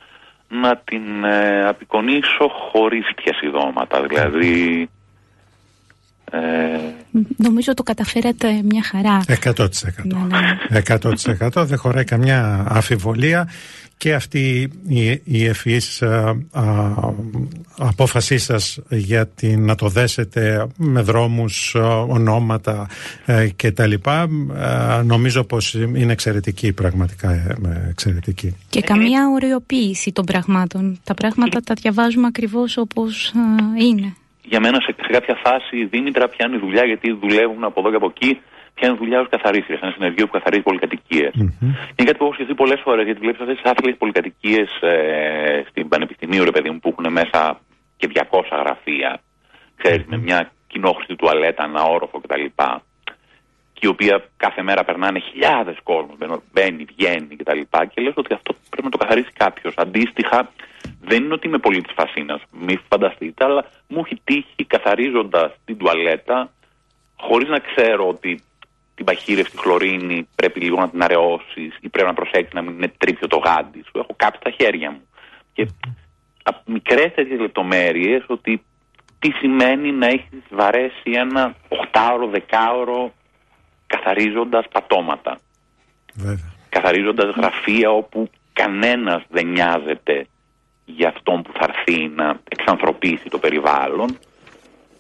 να 0.48 0.76
την 0.76 1.24
ε, 1.24 1.66
απεικονίσω 1.68 2.48
χωρίς 2.48 3.04
διασυδώματα. 3.22 4.02
Δηλαδή... 4.06 4.88
Ε... 6.30 6.38
Νομίζω 7.36 7.74
το 7.74 7.82
καταφέρατε 7.82 8.62
μια 8.64 8.82
χαρά. 8.82 9.20
100%. 9.26 9.66
Ναι, 10.68 10.82
100%. 10.88 11.54
Ναι. 11.54 11.64
Δεν 11.64 11.78
χωράει 11.78 12.04
καμιά 12.04 12.64
αφιβολία 12.68 13.48
και 14.00 14.14
αυτή 14.14 14.70
η, 14.88 15.20
η 15.24 15.46
ευφυής 15.46 16.02
απόφασή 17.78 18.38
σας 18.38 18.80
για 18.88 19.26
την, 19.26 19.64
να 19.64 19.74
το 19.74 19.88
δέσετε 19.88 20.66
με 20.76 21.00
δρόμους, 21.00 21.74
ονόματα 22.08 22.88
ε, 23.26 23.48
και 23.56 23.72
τα 23.72 23.86
λοιπά 23.86 24.28
νομίζω 25.04 25.44
πως 25.44 25.74
είναι 25.74 26.12
εξαιρετική 26.12 26.72
πραγματικά 26.72 27.30
ε, 27.30 27.56
εξαιρετική. 27.90 28.56
Και 28.68 28.80
καμία 28.80 29.28
οριοποίηση 29.34 30.12
των 30.12 30.24
πραγμάτων. 30.24 31.00
Τα 31.04 31.14
πράγματα 31.14 31.60
τα 31.60 31.74
διαβάζουμε 31.74 32.26
ακριβώς 32.26 32.76
όπως 32.76 33.32
είναι. 33.80 34.14
Για 34.42 34.60
μένα 34.60 34.80
σε, 34.80 34.94
σε 35.02 35.12
κάποια 35.12 35.38
φάση 35.44 35.76
η 35.76 35.84
Δήμητρα 35.84 36.28
πιάνει 36.28 36.58
δουλειά 36.58 36.84
γιατί 36.84 37.12
δουλεύουν 37.12 37.64
από 37.64 37.80
εδώ 37.80 37.90
και 37.90 37.96
από 37.96 38.12
εκεί 38.16 38.40
πιάνει 38.80 38.96
δουλειά 38.96 39.20
ως 39.20 39.28
καθαρίστριας 39.28 39.78
σε 39.78 39.84
ένα 39.84 39.94
συνεργείο 39.96 40.26
που 40.26 40.32
καθαρίζει 40.32 40.62
πολυκατοικίες. 40.62 41.32
Mm-hmm. 41.36 41.70
Είναι 41.96 42.06
κάτι 42.08 42.18
που 42.18 42.24
έχω 42.24 42.34
σκεφτεί 42.34 42.54
πολλές 42.54 42.80
φορές 42.80 43.04
γιατί 43.04 43.20
βλέπεις 43.20 43.40
αυτές 43.40 43.56
τις 43.60 43.70
άθλιε 43.70 43.94
πολυκατοικίες 43.94 44.70
ε, 44.80 45.64
στην 45.68 45.88
Πανεπιστημίου, 45.88 46.44
ρε 46.44 46.50
παιδί 46.50 46.70
μου, 46.70 46.78
που 46.80 46.88
έχουν 46.92 47.12
μέσα 47.12 47.60
και 47.96 48.08
200 48.14 48.42
γραφεία. 48.62 49.20
Ξέρεις, 49.76 50.04
με 50.06 50.16
μια 50.16 50.52
κοινόχρηστη 50.66 51.16
τουαλέτα, 51.16 51.64
ένα 51.64 51.82
όροφο 51.82 52.20
κτλ. 52.20 52.44
Και 53.72 53.86
η 53.86 53.90
οποία 53.94 54.24
κάθε 54.36 54.62
μέρα 54.62 54.84
περνάνε 54.84 55.18
χιλιάδες 55.18 55.76
κόσμου, 55.82 56.14
μπαίνει, 56.52 56.84
βγαίνει 56.92 57.36
κτλ. 57.36 57.60
Και, 57.70 57.88
και 57.94 58.00
λες 58.02 58.14
ότι 58.16 58.34
αυτό 58.34 58.50
πρέπει 58.70 58.84
να 58.88 58.90
το 58.90 58.98
καθαρίσει 58.98 59.32
κάποιος. 59.32 59.74
Αντίστοιχα, 59.76 60.50
δεν 61.00 61.24
είναι 61.24 61.34
ότι 61.34 61.46
είμαι 61.46 61.58
πολύ 61.58 61.80
της 61.82 61.92
φασίνας, 61.96 62.40
μη 62.50 62.80
φανταστείτε, 62.88 63.44
αλλά 63.44 63.64
μου 63.88 64.02
έχει 64.04 64.20
τύχει 64.24 64.64
καθαρίζοντας 64.66 65.52
την 65.64 65.76
τουαλέτα, 65.76 66.50
χωρίς 67.16 67.48
να 67.48 67.58
ξέρω 67.58 68.08
ότι 68.08 68.42
την 69.00 69.14
παχύρευση 69.14 69.56
χλωρίνη 69.56 70.28
πρέπει 70.34 70.60
λίγο 70.60 70.76
να 70.76 70.88
την 70.88 71.02
αραιώσεις 71.02 71.76
ή 71.80 71.88
πρέπει 71.88 72.08
να 72.08 72.14
προσέξει 72.14 72.54
να 72.54 72.62
μην 72.62 72.74
είναι 72.74 72.92
τρίπιο 72.98 73.26
το 73.28 73.36
γάντι 73.36 73.82
σου. 73.82 73.98
Έχω 73.98 74.14
κάψει 74.16 74.40
τα 74.42 74.50
χέρια 74.50 74.90
μου. 74.90 75.02
Και 75.52 75.68
μικρές 76.64 77.14
τέτοιες 77.14 77.40
λεπτομέρειες 77.40 78.24
ότι 78.26 78.62
τι 79.18 79.30
σημαίνει 79.30 79.92
να 79.92 80.06
έχεις 80.06 80.42
βαρέσει 80.50 81.10
ένα 81.10 81.54
οχτάωρο, 81.68 82.26
δεκάωρο 82.26 83.12
καθαρίζοντας 83.86 84.64
πατώματα. 84.72 85.38
Βέβαια. 86.14 86.52
Καθαρίζοντας 86.68 87.34
γραφεία 87.36 87.90
όπου 87.90 88.30
κανένας 88.52 89.22
δεν 89.28 89.46
νοιάζεται 89.46 90.26
για 90.84 91.08
αυτόν 91.08 91.42
που 91.42 91.52
θα 91.52 91.68
έρθει 91.68 92.08
να 92.08 92.40
εξανθρωπίσει 92.48 93.28
το 93.28 93.38
περιβάλλον 93.38 94.18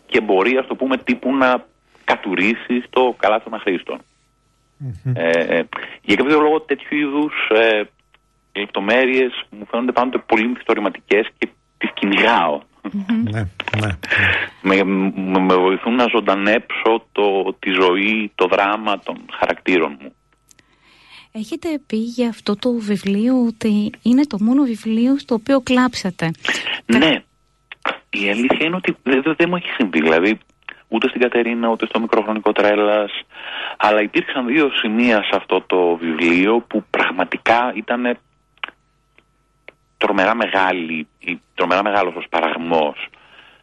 και 0.06 0.20
μπορεί, 0.20 0.56
ας 0.56 0.66
το 0.66 0.74
πούμε, 0.74 0.96
τύπου 0.96 1.36
να 1.36 1.68
κατουρίσεις 2.10 2.84
το 2.90 3.14
καλάθι 3.18 3.44
των 3.44 3.54
αχρηστων 3.54 3.98
Ε, 5.14 5.30
ε, 5.30 5.68
για 6.02 6.16
κάποιο 6.16 6.40
λόγο 6.40 6.60
τέτοιου 6.60 6.96
είδους 6.96 7.34
ε, 7.48 7.82
λεπτομέρειες 8.52 9.32
μου 9.50 9.66
φαίνονται 9.70 9.92
πάντοτε 9.92 10.18
πολύ 10.26 10.48
μυθιστορηματικές 10.48 11.28
και 11.38 11.48
τις 11.78 11.90
κυνηγάω. 11.94 12.60
Ναι, 13.30 13.48
ναι. 13.80 13.98
με, 14.62 14.84
με, 15.40 15.54
βοηθούν 15.54 15.94
να 15.94 16.06
ζωντανέψω 16.14 17.06
το, 17.12 17.56
τη 17.58 17.70
ζωή, 17.70 18.32
το 18.34 18.46
δράμα 18.46 18.98
των 18.98 19.16
χαρακτήρων 19.38 19.96
μου. 20.00 20.12
Έχετε 21.32 21.68
πει 21.86 21.96
για 21.96 22.28
αυτό 22.28 22.56
το 22.56 22.72
βιβλίο 22.72 23.44
ότι 23.46 23.90
είναι 24.02 24.26
το 24.26 24.36
μόνο 24.40 24.62
βιβλίο 24.62 25.18
στο 25.18 25.34
οποίο 25.34 25.60
κλάψατε. 25.60 26.30
Ναι. 26.86 27.22
Η 28.10 28.30
αλήθεια 28.30 28.66
είναι 28.66 28.76
ότι 28.76 28.96
δεν, 29.02 29.22
δεν 29.36 29.48
μου 29.48 29.56
έχει 29.56 29.70
συμβεί. 29.76 30.00
Δηλαδή, 30.00 30.38
ούτε 30.92 31.08
στην 31.08 31.20
Κατερίνα, 31.20 31.68
ούτε 31.68 31.86
στο 31.86 32.00
μικροχρονικό 32.00 32.52
τρέλας. 32.52 33.10
Αλλά 33.76 34.02
υπήρξαν 34.02 34.46
δύο 34.46 34.70
σημεία 34.74 35.22
σε 35.22 35.36
αυτό 35.36 35.60
το 35.60 35.96
βιβλίο 35.96 36.60
που 36.60 36.84
πραγματικά 36.90 37.72
ήταν 37.74 38.18
τρομερά 39.96 40.34
μεγάλη, 40.34 41.06
τρομερά 41.54 41.82
μεγάλος 41.82 42.14
ο 42.14 42.20
σπαραγμός 42.20 43.08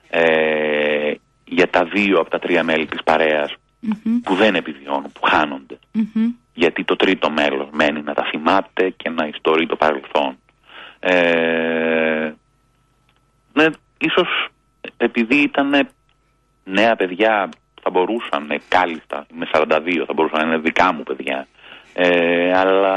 ε, 0.09 1.13
για 1.45 1.69
τα 1.69 1.83
δύο 1.83 2.19
από 2.19 2.29
τα 2.29 2.39
τρία 2.39 2.63
μέλη 2.63 2.85
της 2.85 3.03
παρεας 3.03 3.53
που 4.23 4.35
δεν 4.35 4.55
επιβιώνουν, 4.55 5.11
που 5.11 5.21
χανονται 5.23 5.79
Γιατί 6.53 6.83
το 6.83 6.95
τρίτο 6.95 7.29
μέλος 7.29 7.67
μένει 7.71 8.01
να 8.01 8.13
τα 8.13 8.23
θυμάται 8.23 8.89
και 8.89 9.09
να 9.09 9.27
ιστορεί 9.27 9.65
το 9.65 9.75
παρελθόν. 9.75 10.37
Ε, 10.99 12.33
ναι, 13.53 13.65
ίσως 13.97 14.47
επειδή 14.97 15.35
ήταν 15.35 15.87
νέα 16.67 16.95
παιδιά 16.95 17.49
θα 17.81 17.89
μπορούσαν 17.89 18.51
ε, 18.51 18.57
κάλλιστα, 18.67 19.25
με 19.33 19.49
42 19.51 20.03
θα 20.05 20.13
μπορούσαν 20.13 20.39
να 20.39 20.45
είναι 20.45 20.57
δικά 20.57 20.93
μου 20.93 21.03
παιδιά. 21.03 21.47
Ε, 21.93 22.57
αλλά 22.57 22.95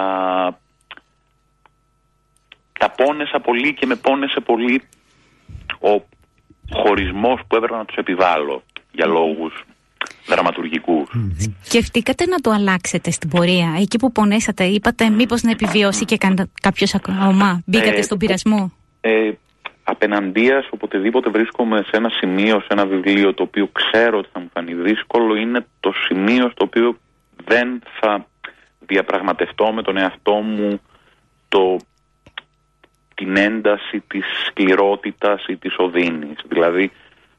τα 2.79 2.91
πόνεσα 2.91 3.41
πολύ 3.41 3.75
και 3.75 3.87
με 3.87 3.95
πόνεσε 3.95 4.41
πολύ 4.41 4.83
ο 5.81 6.03
χωρισμός 6.71 7.41
που 7.47 7.57
έπρεπε 7.57 7.77
να 7.77 7.85
τους 7.85 7.97
επιβάλλω 7.97 8.63
για 8.93 9.07
λόγους 9.07 9.65
δραματουργικούς. 10.27 11.09
Σκεφτήκατε 11.63 12.27
να 12.27 12.41
το 12.41 12.51
αλλάξετε 12.51 13.11
στην 13.11 13.29
πορεία, 13.29 13.77
εκεί 13.81 13.99
που 13.99 14.13
πονέσατε, 14.13 14.65
είπατε 14.65 15.09
μήπως 15.09 15.43
να 15.43 15.51
επιβιώσει 15.51 16.05
και 16.05 16.19
κάποιος 16.63 16.95
ακόμα, 16.95 17.63
μπήκατε 17.67 17.99
ε, 17.99 18.03
στον 18.03 18.19
πειρασμό; 18.19 18.73
Ε, 19.01 19.31
απέναντίας 19.91 20.69
οποτεδήποτε 20.71 21.31
βρίσκομαι 21.31 21.77
σε 21.77 21.97
ένα 21.97 22.09
σημείο, 22.09 22.61
σε 22.61 22.67
ένα 22.69 22.87
βιβλίο 22.87 23.35
το 23.35 23.43
οποίο 23.43 23.69
ξέρω 23.73 24.19
ότι 24.19 24.29
θα 24.33 24.41
μου 24.41 24.51
φανεί 24.53 24.75
δύσκολο 24.75 25.35
είναι 25.35 25.67
το 25.81 25.93
σημείο 26.07 26.51
στο 26.51 26.65
οποίο 26.65 26.99
δεν 27.45 27.83
θα 28.01 28.27
διαπραγματευτώ 28.79 29.73
με 29.73 29.83
τον 29.83 29.97
εαυτό 29.97 30.33
μου 30.33 30.81
το, 31.49 31.77
την 33.15 33.37
ένταση 33.37 34.01
της 34.07 34.25
σκληρότητας 34.47 35.45
ή 35.47 35.57
της 35.57 35.75
οδύνης. 35.79 36.39
Δηλαδή 36.49 36.93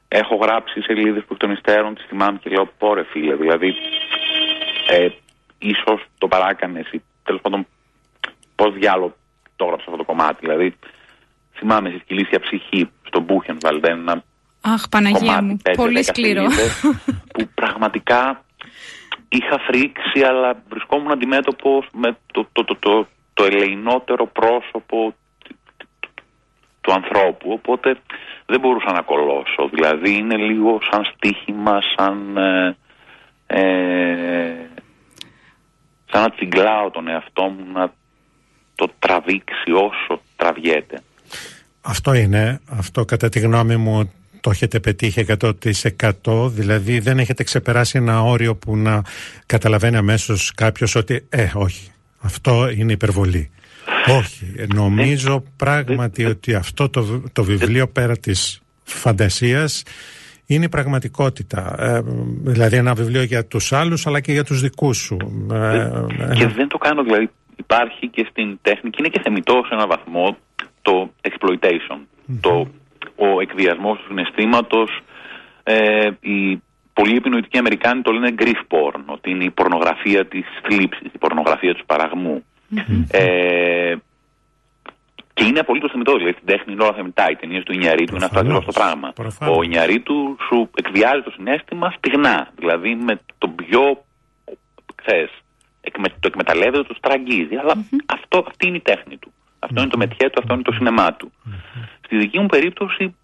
έχω 0.08 0.34
γράψει 0.34 0.80
σελίδες 0.80 1.24
που 1.24 1.32
εκ 1.32 1.38
των 1.38 1.50
υστέρων 1.50 1.94
τις 1.94 2.04
θυμάμαι 2.08 2.38
και 2.38 2.50
λέω 2.50 2.70
πόρε 2.78 3.02
φίλε, 3.02 3.34
δηλαδή 3.34 3.74
ε, 4.88 5.08
ίσως 5.58 6.04
το 6.18 6.28
παράκανες 6.28 6.90
ή 6.92 7.02
τέλος 7.24 7.40
πάντων 7.40 7.66
πώς 8.56 8.74
διάλογο 8.74 9.14
το 9.56 9.64
έγραψα 9.64 9.84
αυτό 9.86 9.96
το 9.96 10.04
κομμάτι. 10.04 10.36
Δηλαδή 10.40 10.74
θυμάμαι 11.62 11.88
στη 11.88 11.98
σκυλήσια 11.98 12.40
ψυχή 12.40 12.90
στο 13.06 13.20
Μπούχενβαλντ 13.20 13.84
ένα 13.88 14.22
Αχ 14.60 14.88
Παναγία 14.88 15.42
μου, 15.42 15.56
πολύ 15.76 16.02
σκληρό. 16.02 16.46
που 17.32 17.48
πραγματικά 17.54 18.44
είχα 19.28 19.58
φρίξει 19.58 20.20
αλλά 20.22 20.62
βρισκόμουν 20.68 21.10
αντιμέτωπο 21.10 21.84
με 21.92 22.16
το, 22.32 22.46
το, 22.52 22.64
το, 22.64 22.76
το, 22.78 23.06
το 23.34 23.44
ελεηνότερο 23.44 24.26
πρόσωπο 24.26 25.14
του 26.80 26.92
ανθρώπου 26.92 27.52
οπότε 27.52 27.96
δεν 28.46 28.60
μπορούσα 28.60 28.92
να 28.92 29.02
κολώσω 29.02 29.68
δηλαδή 29.72 30.16
είναι 30.16 30.36
λίγο 30.36 30.78
σαν 30.90 31.04
στοίχημα 31.04 31.80
σαν 31.96 32.36
ε, 32.36 32.76
ε, 33.46 34.66
σαν 36.10 36.22
να 36.22 36.30
τσιγκλάω 36.30 36.90
τον 36.90 37.08
εαυτό 37.08 37.42
μου 37.42 37.72
να 37.72 37.92
το 38.74 38.88
τραβήξει 38.98 39.72
όσο 39.72 40.20
τραβιέται 40.36 41.02
αυτό 41.82 42.14
είναι, 42.14 42.60
αυτό 42.70 43.04
κατά 43.04 43.28
τη 43.28 43.40
γνώμη 43.40 43.76
μου 43.76 44.12
το 44.40 44.50
έχετε 44.50 44.80
πετύχει 44.80 45.26
100% 46.24 46.50
δηλαδή 46.50 46.98
δεν 46.98 47.18
έχετε 47.18 47.42
ξεπεράσει 47.44 47.98
ένα 47.98 48.22
όριο 48.22 48.56
που 48.56 48.76
να 48.76 49.02
καταλαβαίνει 49.46 49.96
αμέσως 49.96 50.52
κάποιος 50.54 50.94
ότι 50.94 51.26
ε 51.28 51.50
όχι. 51.54 51.90
Αυτό 52.20 52.70
είναι 52.70 52.92
υπερβολή 52.92 53.50
όχι. 54.18 54.54
Νομίζω 54.74 55.44
πράγματι 55.56 56.24
ότι 56.24 56.54
αυτό 56.54 56.88
το, 56.88 57.22
το 57.32 57.44
βιβλίο 57.44 57.88
πέρα 57.88 58.16
της 58.16 58.60
φαντασίας 58.82 59.82
είναι 60.46 60.64
η 60.64 60.68
πραγματικότητα. 60.68 61.74
Ε, 61.78 62.00
δηλαδή 62.44 62.76
ένα 62.76 62.94
βιβλίο 62.94 63.22
για 63.22 63.46
τους 63.46 63.72
άλλους 63.72 64.06
αλλά 64.06 64.20
και 64.20 64.32
για 64.32 64.44
τους 64.44 64.60
δικούς 64.60 64.96
σου. 64.96 65.16
Ε, 65.52 65.90
και 66.34 66.46
δεν 66.46 66.68
το 66.68 66.78
κάνω 66.78 67.02
δηλαδή 67.02 67.30
υπάρχει 67.56 68.08
και 68.08 68.26
στην 68.30 68.58
τέχνη 68.62 68.90
είναι 68.98 69.08
και 69.08 69.20
θεμητό 69.22 69.62
σε 69.66 69.74
έναν 69.74 69.88
βαθμό 69.88 70.36
το 70.82 71.10
exploitation, 71.28 71.98
το, 72.40 72.68
ο 73.16 73.40
εκβιασμός 73.40 73.98
του 73.98 74.04
συναισθήματος. 74.06 75.00
Ε, 75.62 76.10
οι 76.20 76.62
πολλοί 76.92 77.16
επινοητικοί 77.16 77.58
Αμερικάνοι 77.58 78.02
το 78.02 78.12
λένε 78.12 78.34
grief 78.38 78.62
porn, 78.68 79.02
ότι 79.06 79.30
είναι 79.30 79.44
η 79.44 79.50
πορνογραφία 79.50 80.26
της 80.26 80.44
θλίψης, 80.62 81.12
η 81.12 81.18
πορνογραφία 81.18 81.74
του 81.74 81.80
σπαραγμού. 81.82 82.44
Ε, 83.10 83.94
και 85.34 85.44
είναι 85.44 85.58
απολύτως 85.58 85.90
θεμητό. 85.90 86.12
Δηλαδή 86.12 86.32
στην 86.32 86.46
τέχνη 86.46 86.72
είναι 86.72 86.82
όλα 86.82 86.94
θεμητά. 86.94 87.30
Οι 87.30 87.36
ταινίες 87.36 87.62
του 87.64 87.72
Ινιαρίτου 87.72 88.14
είναι 88.14 88.24
αυτό 88.24 88.38
ακριβώς 88.38 88.64
το 88.64 88.72
πράγμα. 88.72 89.12
Προφανώς. 89.14 89.56
Ο 89.56 89.62
Ινιαρίτου 89.62 90.36
σου 90.46 90.70
εκβιάζει 90.74 91.22
το 91.22 91.30
συνέστημα 91.30 91.94
στιγνά. 91.96 92.48
Δηλαδή 92.56 92.94
με 92.94 93.20
τον 93.38 93.54
πιο. 93.54 94.04
ξέρεις, 94.94 95.30
το 96.20 96.28
εκμεταλλεύεται, 96.28 96.82
το 96.82 96.94
στραγγίζει. 96.94 97.54
αυτό, 98.06 98.44
αυτή 98.46 98.66
είναι 98.66 98.76
η 98.76 98.80
τέχνη 98.80 99.16
του. 99.16 99.32
Αυτό 99.64 99.80
είναι 99.80 99.90
το 99.90 99.98
μετιέ 99.98 100.30
του, 100.30 100.38
αυτό 100.42 100.54
είναι 100.54 100.62
το 100.62 100.72
σινεμά 100.72 101.14
του. 101.14 101.32
Στη 102.04 102.16
δική 102.16 102.38
μου 102.38 102.46
περίπτωση 102.46 103.14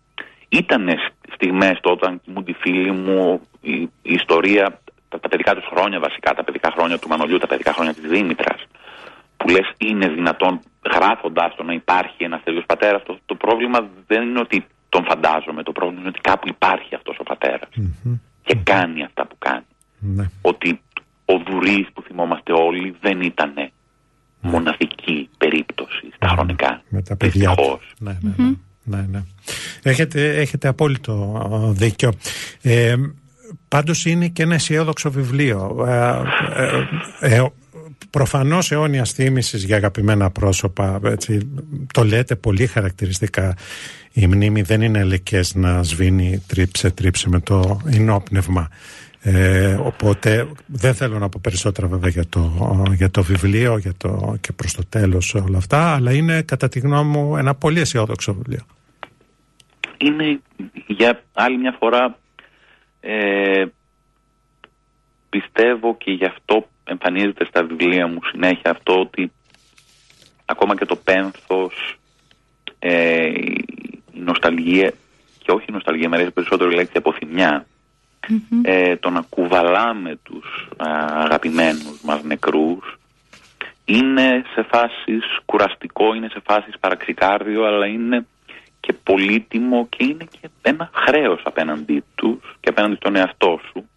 ήταν 0.48 0.88
στιγμές 1.34 1.78
τότε 1.80 2.06
όταν 2.06 2.20
μου 2.24 2.42
τη 2.42 2.52
φίλη 2.52 2.90
μου 2.90 3.40
η, 3.60 3.72
η 3.80 3.90
ιστορία, 4.02 4.80
τα, 5.08 5.20
τα, 5.20 5.28
παιδικά 5.28 5.54
τους 5.54 5.66
χρόνια 5.72 5.98
βασικά, 5.98 6.34
τα 6.34 6.44
παιδικά 6.44 6.70
χρόνια 6.70 6.98
του 6.98 7.08
Μανολιού, 7.08 7.38
τα 7.38 7.46
παιδικά 7.46 7.72
χρόνια 7.72 7.94
της 7.94 8.08
Δήμητρας 8.10 8.60
που 9.36 9.48
λες 9.48 9.72
είναι 9.78 10.08
δυνατόν 10.08 10.60
γράφοντας 10.94 11.54
το 11.56 11.62
να 11.62 11.72
υπάρχει 11.72 12.24
ένας 12.24 12.40
τέτοιος 12.44 12.64
πατέρας 12.66 13.02
το, 13.02 13.18
το 13.26 13.34
πρόβλημα 13.34 13.88
δεν 14.06 14.22
είναι 14.28 14.40
ότι 14.40 14.66
τον 14.88 15.04
φαντάζομαι, 15.04 15.62
το 15.62 15.72
πρόβλημα 15.72 16.00
είναι 16.00 16.08
ότι 16.08 16.20
κάπου 16.20 16.48
υπάρχει 16.48 16.94
αυτός 16.94 17.16
ο 17.18 17.22
πατερας 17.22 17.68
και 18.42 18.54
κάνει 18.54 19.04
αυτά 19.04 19.26
που 19.26 19.36
κάνει. 19.38 19.64
Ναι. 19.98 20.30
Ότι 20.42 20.80
ο 21.24 21.38
Δουρής 21.46 21.86
που 21.94 22.02
θυμόμαστε 22.02 22.52
όλοι 22.52 22.96
δεν 23.00 23.20
ήταν 23.20 23.54
μοναδική 24.40 25.28
περίπτωση 25.38 26.10
στα 26.14 26.28
χρονικά. 26.28 26.82
Με 26.88 27.02
τα 27.02 27.16
παιδιά 27.16 27.54
του. 27.54 27.80
Ναι, 27.98 28.18
ναι, 28.20 28.32
ναι, 28.36 28.54
ναι, 28.84 29.06
ναι. 29.10 29.22
Έχετε, 29.82 30.36
έχετε 30.40 30.68
απόλυτο 30.68 31.72
δίκιο. 31.76 32.12
Ε, 32.62 32.94
πάντως 33.68 34.04
είναι 34.04 34.28
και 34.28 34.42
ένα 34.42 34.54
αισιόδοξο 34.54 35.10
βιβλίο. 35.10 35.84
Ε, 35.88 36.22
ε, 37.20 37.34
ε, 37.34 37.44
προφανώς 38.10 38.72
αιώνια 38.72 39.04
θύμησης 39.04 39.64
για 39.64 39.76
αγαπημένα 39.76 40.30
πρόσωπα 40.30 41.00
έτσι, 41.04 41.50
το 41.92 42.04
λέτε 42.04 42.36
πολύ 42.36 42.66
χαρακτηριστικά 42.66 43.56
η 44.12 44.26
μνήμη 44.26 44.62
δεν 44.62 44.82
είναι 44.82 44.98
ελεκές 44.98 45.54
να 45.54 45.82
σβήνει 45.82 46.42
τρίψε 46.46 46.90
τρίψε 46.90 47.28
με 47.28 47.40
το 47.40 47.80
ενόπνευμα 47.86 48.68
ε, 49.22 49.74
οπότε 49.74 50.48
δεν 50.66 50.94
θέλω 50.94 51.18
να 51.18 51.28
πω 51.28 51.40
περισσότερα 51.42 51.86
βέβαια 51.86 52.10
για 52.10 52.26
το, 52.28 52.52
για 52.94 53.10
το 53.10 53.22
βιβλίο 53.22 53.78
για 53.78 53.94
το, 53.96 54.36
και 54.40 54.52
προς 54.52 54.72
το 54.72 54.82
τέλος 54.88 55.34
όλα 55.34 55.58
αυτά 55.58 55.94
αλλά 55.94 56.12
είναι 56.12 56.42
κατά 56.42 56.68
τη 56.68 56.78
γνώμη 56.78 57.10
μου 57.10 57.36
ένα 57.36 57.54
πολύ 57.54 57.80
αισιόδοξο 57.80 58.34
βιβλίο. 58.34 58.66
Είναι 59.98 60.40
για 60.86 61.22
άλλη 61.32 61.58
μια 61.58 61.76
φορά 61.78 62.18
ε, 63.00 63.64
πιστεύω 65.28 65.96
και 65.96 66.10
γι' 66.10 66.24
αυτό 66.24 66.68
εμφανίζεται 66.84 67.44
στα 67.44 67.64
βιβλία 67.64 68.06
μου 68.06 68.18
συνέχεια 68.32 68.70
αυτό 68.70 69.00
ότι 69.00 69.32
ακόμα 70.44 70.76
και 70.76 70.84
το 70.84 70.96
πένθος, 70.96 71.98
ε, 72.78 73.26
η 74.12 74.20
νοσταλγία 74.24 74.92
και 75.38 75.50
όχι 75.50 75.64
η 75.68 75.72
νοσταλγία, 75.72 76.08
μου 76.08 76.14
αρέσει 76.14 76.30
περισσότερο 76.30 76.70
η 76.70 76.74
λέξη 76.74 76.92
αποθυμιά 76.96 77.66
ε, 78.62 78.96
το 78.96 79.10
να 79.10 79.20
κουβαλάμε 79.28 80.18
τους 80.22 80.68
α, 80.76 80.86
αγαπημένους 81.24 82.00
μας 82.02 82.22
νεκρούς 82.22 82.98
είναι 83.84 84.44
σε 84.54 84.62
φάσεις 84.62 85.24
κουραστικό, 85.44 86.14
είναι 86.14 86.28
σε 86.28 86.40
φάσεις 86.44 86.78
παραξικάρδιο 86.80 87.64
αλλά 87.64 87.86
είναι 87.86 88.26
και 88.80 88.92
πολύτιμο 88.92 89.86
και 89.88 90.04
είναι 90.04 90.26
και 90.40 90.48
ένα 90.62 90.90
χρέος 90.92 91.40
απέναντί 91.44 92.04
τους 92.14 92.56
και 92.60 92.68
απέναντι 92.68 92.94
στον 92.94 93.16
εαυτό 93.16 93.60
σου 93.72 93.88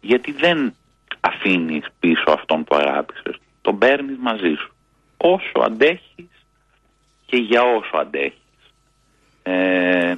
γιατί 0.00 0.32
δεν 0.32 0.74
αφήνεις 1.20 1.86
πίσω 2.00 2.24
αυτόν 2.26 2.64
που 2.64 2.76
αγάπησες. 2.76 3.36
Τον 3.62 3.78
παίρνεις 3.78 4.16
μαζί 4.20 4.54
σου. 4.54 4.72
Όσο 5.16 5.60
αντέχεις 5.64 6.46
και 7.26 7.36
για 7.36 7.62
όσο 7.62 7.96
αντέχεις. 7.96 8.72
Ε, 9.42 10.14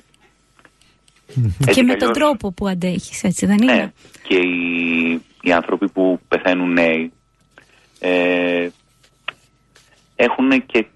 και 1.73 1.83
με 1.83 1.95
τον 1.95 2.13
τρόπο 2.13 2.53
που 2.53 2.69
αντέχεις, 2.69 3.25
έτσι 3.25 3.47
δεν 3.47 3.59
είναι; 3.59 3.75
Ναι. 3.75 3.93
Και 4.23 4.37
οι, 4.37 5.23
οι 5.43 5.53
άνθρωποι 5.53 5.89
που 5.89 6.21
πεθαίνουν 6.29 6.73
νέοι 6.73 7.13
ε, 7.99 8.69
έχουν 10.17 10.67
και 10.67 10.87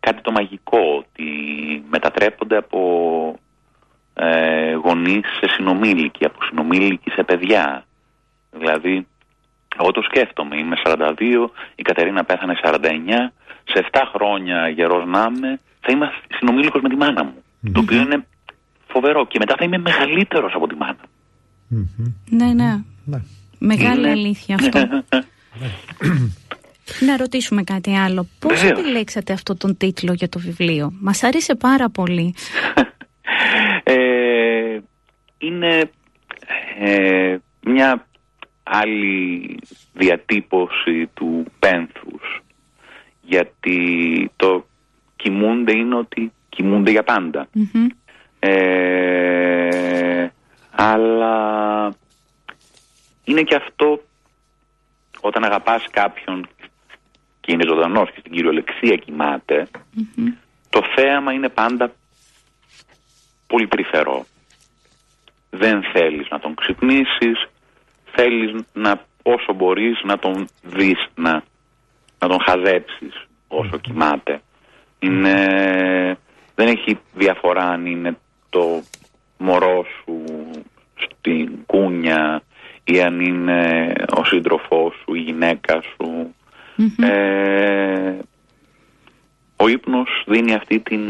κάτι 0.00 0.20
το 0.22 0.30
μαγικό 0.32 0.78
ότι 0.98 1.24
μετατρέπονται 1.90 2.56
από 2.56 2.80
ε, 4.14 4.72
γονείς 4.72 5.24
σε 5.40 5.48
συνομήλικοι, 5.48 6.24
από 6.24 6.44
συνομήλικοι 6.44 7.10
σε 7.10 7.22
παιδιά. 7.22 7.84
Δηλαδή, 8.50 9.06
εγώ 9.78 9.90
το 9.90 10.02
σκέφτομαι, 10.02 10.56
είμαι 10.56 10.76
42, 10.84 11.14
η 11.74 11.82
Κατερίνα 11.82 12.24
πέθανε 12.24 12.58
49, 12.62 12.78
σε 13.64 13.86
7 13.90 14.00
χρόνια 14.14 14.68
γερός 14.68 15.06
να 15.06 15.28
είμαι, 15.36 15.60
θα 15.80 15.92
είμαι 15.92 16.12
συνομήλικος 16.38 16.80
με 16.82 16.88
τη 16.88 16.96
μάνα 16.96 17.24
μου. 17.24 17.42
Το 17.72 17.80
οποίο 17.80 18.00
είναι 18.00 18.26
φοβερό. 18.92 19.26
Και 19.26 19.38
μετά 19.38 19.54
θα 19.58 19.64
είμαι 19.64 19.78
μεγαλύτερος 19.78 20.52
από 20.54 20.66
τη 20.66 20.74
μάνα. 20.74 21.04
Ναι, 22.30 22.46
ναι, 22.46 22.84
ναι. 23.04 23.22
Μεγάλη 23.58 24.08
αλήθεια 24.08 24.54
αυτό. 24.54 24.88
Να 27.00 27.16
ρωτήσουμε 27.16 27.62
κάτι 27.62 27.96
άλλο. 27.96 28.26
Πώς 28.38 28.62
επιλέξατε 28.64 29.32
αυτό 29.32 29.56
τον 29.56 29.76
τίτλο 29.76 30.12
για 30.12 30.28
το 30.28 30.38
βιβλίο; 30.38 30.92
Μας 31.00 31.22
άρεσε 31.22 31.54
πάρα 31.54 31.90
πολύ. 31.90 32.34
ε, 33.82 34.78
είναι 35.38 35.90
ε, 36.78 37.36
μια 37.60 38.06
άλλη 38.62 39.58
διατύπωση 39.92 41.10
του 41.14 41.44
πένθους. 41.58 42.42
Γιατί 43.22 44.30
το 44.36 44.66
κοιμούνται 45.16 45.72
είναι 45.76 45.94
ότι 45.94 46.32
κοιμούνται 46.48 46.90
για 46.90 47.02
παντα 47.02 47.48
ε, 48.44 50.28
αλλά 50.70 51.94
είναι 53.24 53.42
και 53.42 53.54
αυτό 53.54 54.02
όταν 55.20 55.44
αγαπάς 55.44 55.86
κάποιον 55.90 56.48
και 57.40 57.52
είναι 57.52 57.66
ζωντανός 57.66 58.10
και 58.10 58.20
στην 58.20 58.32
κυριολεξία 58.32 59.00
το 60.70 60.80
θέαμα 60.96 61.32
είναι 61.32 61.48
πάντα 61.48 61.92
πολύ 63.46 63.66
τρυφερό. 63.66 64.24
Δεν 65.50 65.82
θέλεις 65.92 66.28
να 66.30 66.38
τον 66.38 66.54
ξυπνήσεις, 66.54 67.46
θέλεις 68.12 68.64
να 68.72 69.04
όσο 69.22 69.52
μπορείς 69.52 70.00
να 70.04 70.18
τον 70.18 70.48
δεις, 70.62 71.06
να, 71.14 71.32
να 72.18 72.28
τον 72.28 72.38
χαζέψεις 72.46 73.26
όσο 73.48 73.78
κοιμάται. 73.78 74.42
Είναι, 74.98 75.36
δεν 76.54 76.68
έχει 76.68 76.98
διαφορά 77.14 77.64
αν 77.64 77.86
είναι 77.86 78.16
το 78.52 78.82
μωρό 79.38 79.84
σου 79.84 80.24
στην 80.94 81.66
κούνια 81.66 82.42
ή 82.84 83.00
αν 83.00 83.20
είναι 83.20 83.92
ο 84.16 84.24
σύντροφός 84.24 84.94
σου, 85.02 85.14
η 85.14 85.20
γυναίκα 85.20 85.82
σου. 85.82 86.34
Ε, 87.06 88.18
ο 89.56 89.68
ύπνος 89.68 90.24
δίνει 90.26 90.54
αυτή 90.54 90.80
την 90.80 91.02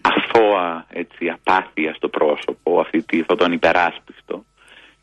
αθώα 0.00 0.86
έτσι, 0.88 1.28
απάθεια 1.28 1.94
στο 1.94 2.08
πρόσωπο, 2.08 2.80
αυτή, 2.80 3.20
αυτό 3.20 3.34
το 3.34 3.44
ανυπεράσπιστο. 3.44 4.44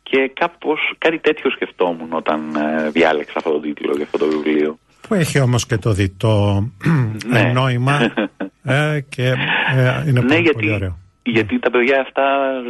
Και 0.02 0.30
κάπως 0.34 0.80
κάτι 0.98 1.18
τέτοιο 1.18 1.50
σκεφτόμουν 1.50 2.12
όταν 2.12 2.56
ε, 2.56 2.90
διάλεξα 2.90 3.32
αυτό 3.36 3.50
το 3.50 3.60
τίτλο 3.60 3.92
για 3.94 4.04
αυτό 4.04 4.18
το 4.18 4.26
βιβλίο. 4.26 4.78
Που 5.08 5.14
έχει 5.14 5.40
όμως 5.40 5.66
και 5.66 5.78
το 5.78 5.92
διτό 5.92 6.68
ναι. 7.26 7.52
νόημα 7.54 8.12
ε, 8.66 9.00
και 9.08 9.26
ε, 9.26 10.02
είναι 10.06 10.20
ναι, 10.20 10.20
πολύ, 10.20 10.40
γιατί, 10.40 10.52
πολύ 10.52 10.72
ωραίο. 10.72 10.98
Γιατί 11.22 11.58
τα 11.58 11.70
παιδιά 11.70 12.00
αυτά 12.00 12.24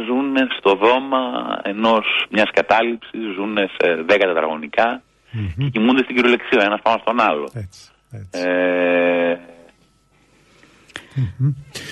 ζουν 0.05 0.35
στο 0.57 0.75
δώμα 0.75 1.19
ενός 1.63 2.25
μιας 2.29 2.49
κατάληψης, 2.53 3.21
ζουν 3.35 3.57
σε 3.57 4.03
δέκα 4.07 4.27
τετραγωνικά 4.27 5.01
mm-hmm. 5.33 5.53
και 5.57 5.69
κοιμούνται 5.69 6.03
στην 6.03 6.15
κυριολεξία, 6.15 6.61
ένας 6.63 6.79
πάνω 6.83 6.97
στον 7.01 7.19
άλλο. 7.21 7.49
Έτσι, 7.53 7.89
έτσι. 8.11 8.41
Ε, 8.47 9.37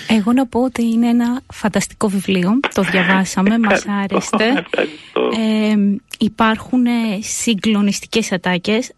εγώ 0.08 0.32
να 0.32 0.46
πω 0.46 0.62
ότι 0.62 0.82
είναι 0.82 1.08
ένα 1.08 1.40
φανταστικό 1.52 2.08
βιβλίο, 2.08 2.60
το 2.74 2.82
διαβάσαμε, 2.82 3.58
μας 3.68 3.86
άρεστε. 3.88 4.64
Ε, 5.36 5.74
υπάρχουν 6.18 6.84
συγκλονιστικές 7.20 8.32
ατάκες, 8.32 8.92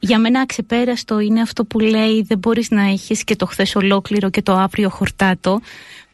για 0.00 0.18
μένα 0.18 0.40
αξεπέραστο 0.40 1.20
είναι 1.20 1.40
αυτό 1.40 1.64
που 1.64 1.78
λέει 1.78 2.22
δεν 2.22 2.38
μπορείς 2.38 2.70
να 2.70 2.82
έχεις 2.82 3.24
και 3.24 3.36
το 3.36 3.46
χθες 3.46 3.76
ολόκληρο 3.76 4.30
και 4.30 4.42
το 4.42 4.52
αύριο 4.52 4.88
χορτάτο. 4.88 5.60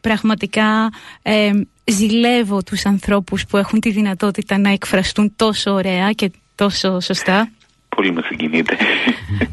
Πραγματικά 0.01 0.89
ε, 1.21 1.51
ζηλεύω 1.85 2.63
τους 2.63 2.85
ανθρώπους 2.85 3.45
που 3.45 3.57
έχουν 3.57 3.79
τη 3.79 3.91
δυνατότητα 3.91 4.57
να 4.57 4.69
εκφραστούν 4.69 5.33
τόσο 5.35 5.71
ωραία 5.71 6.11
και 6.11 6.31
τόσο 6.55 6.99
σωστά. 6.99 7.51
Πολύ 7.95 8.11
με 8.11 8.21
συγκινείται. 8.25 8.77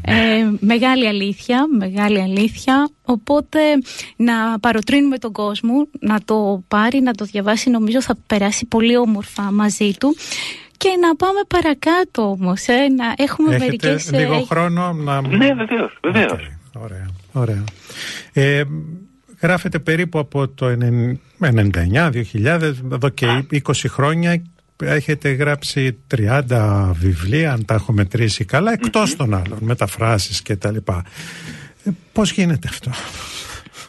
Ε, 0.01 0.51
μεγάλη 0.59 1.07
αλήθεια, 1.07 1.65
μεγάλη 1.77 2.21
αλήθεια. 2.21 2.89
Οπότε 3.05 3.59
να 4.15 4.59
παροτρύνουμε 4.59 5.17
τον 5.17 5.31
κόσμο 5.31 5.87
να 5.99 6.19
το 6.25 6.63
πάρει, 6.67 7.01
να 7.01 7.13
το 7.13 7.25
διαβάσει. 7.25 7.69
Νομίζω 7.69 8.01
θα 8.01 8.17
περάσει 8.27 8.65
πολύ 8.65 8.97
όμορφα 8.97 9.51
μαζί 9.51 9.93
του. 9.99 10.15
Και 10.79 10.89
να 11.01 11.15
πάμε 11.15 11.39
παρακάτω 11.47 12.29
όμως, 12.29 12.67
ε, 12.67 12.87
να 12.87 13.13
έχουμε 13.17 13.57
μερικές. 13.57 13.93
Έχετε 13.93 14.17
λίγο 14.17 14.35
ε, 14.35 14.43
χρόνο 14.43 14.93
να. 14.93 15.21
Ναι, 15.21 15.53
βεβαίως. 15.53 15.97
Βεβαίως. 16.03 16.49
Ωραία. 16.73 17.07
ωραία. 17.31 17.63
Ε, 18.33 18.63
γράφετε 19.41 19.79
περίπου 19.79 20.19
από 20.19 20.47
το 20.47 20.65
99-2000, 21.41 22.73
εδώ 22.91 23.09
και 23.09 23.45
20 23.51 23.71
χρόνια. 23.87 24.41
Έχετε 24.83 25.29
γράψει 25.29 25.99
30 26.49 26.91
βιβλία, 26.93 27.51
αν 27.51 27.65
τα 27.65 27.73
έχω 27.73 27.91
μετρήσει 27.91 28.45
καλά, 28.45 28.71
εκτός 28.71 29.15
των 29.15 29.33
άλλων, 29.33 29.57
μεταφράσεις 29.61 30.41
και 30.41 30.55
τα 30.55 30.71
λοιπά. 30.71 31.05
Ε, 31.83 31.89
πώς 32.13 32.31
γίνεται 32.31 32.67
αυτό; 32.71 32.91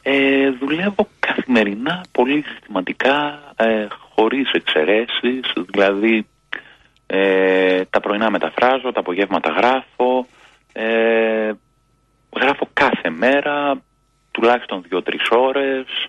Ε, 0.02 0.50
δουλεύω 0.60 1.08
καθημερινά, 1.20 2.04
πολύ 2.12 2.44
συστηματικά, 2.46 3.40
ε, 3.56 3.86
χωρίς 4.14 4.50
εξαιρέσεις, 4.52 5.52
δηλαδή 5.72 6.26
ε, 7.12 7.84
τα 7.90 8.00
πρωινά 8.00 8.30
μεταφράζω, 8.30 8.92
τα 8.92 9.00
απογεύματα 9.00 9.50
γράφω. 9.50 10.26
Ε, 10.72 11.52
γράφω 12.36 12.68
κάθε 12.72 13.10
μέρα, 13.10 13.82
τουλάχιστον 14.30 14.84
δύο-τρεις 14.88 15.22
ώρες. 15.30 16.08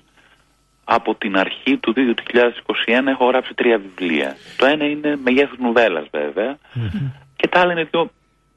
Από 0.84 1.16
την 1.16 1.38
αρχή 1.38 1.78
του 1.78 1.94
2021 1.94 3.08
έχω 3.08 3.26
γράψει 3.26 3.54
τρία 3.54 3.78
βιβλία. 3.78 4.36
Το 4.58 4.66
ένα 4.66 4.86
είναι 4.86 5.20
μεγέθους 5.24 5.58
νουβέλας 5.58 6.06
και 7.36 7.48
τα 7.48 7.60
άλλα 7.60 7.72
είναι 7.72 7.88
δύο 7.92 8.12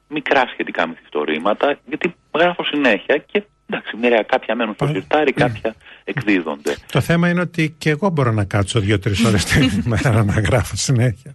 μικρά 0.07 0.47
σχετικά 0.47 0.87
μυθιστορήματα 0.87 1.77
γιατί 1.85 2.15
γράφω 2.33 2.63
συνέχεια 2.63 3.17
και 3.17 3.43
Εντάξει, 3.69 3.97
μοιραία 3.97 4.23
κάποια 4.23 4.55
μένουν 4.55 4.73
στο 4.73 4.87
σιρτάρι, 4.87 5.33
κάποια 5.33 5.75
εκδίδονται. 6.03 6.75
Το 6.91 7.01
θέμα 7.01 7.29
είναι 7.29 7.41
ότι 7.41 7.75
και 7.77 7.89
εγώ 7.89 8.09
μπορώ 8.09 8.31
να 8.31 8.43
κάτσω 8.43 8.79
δύο-τρεις 8.79 9.23
ώρες 9.25 9.45
την 9.49 9.83
ημέρα 9.85 10.23
να 10.23 10.39
γράφω 10.39 10.75
συνέχεια. 10.75 11.33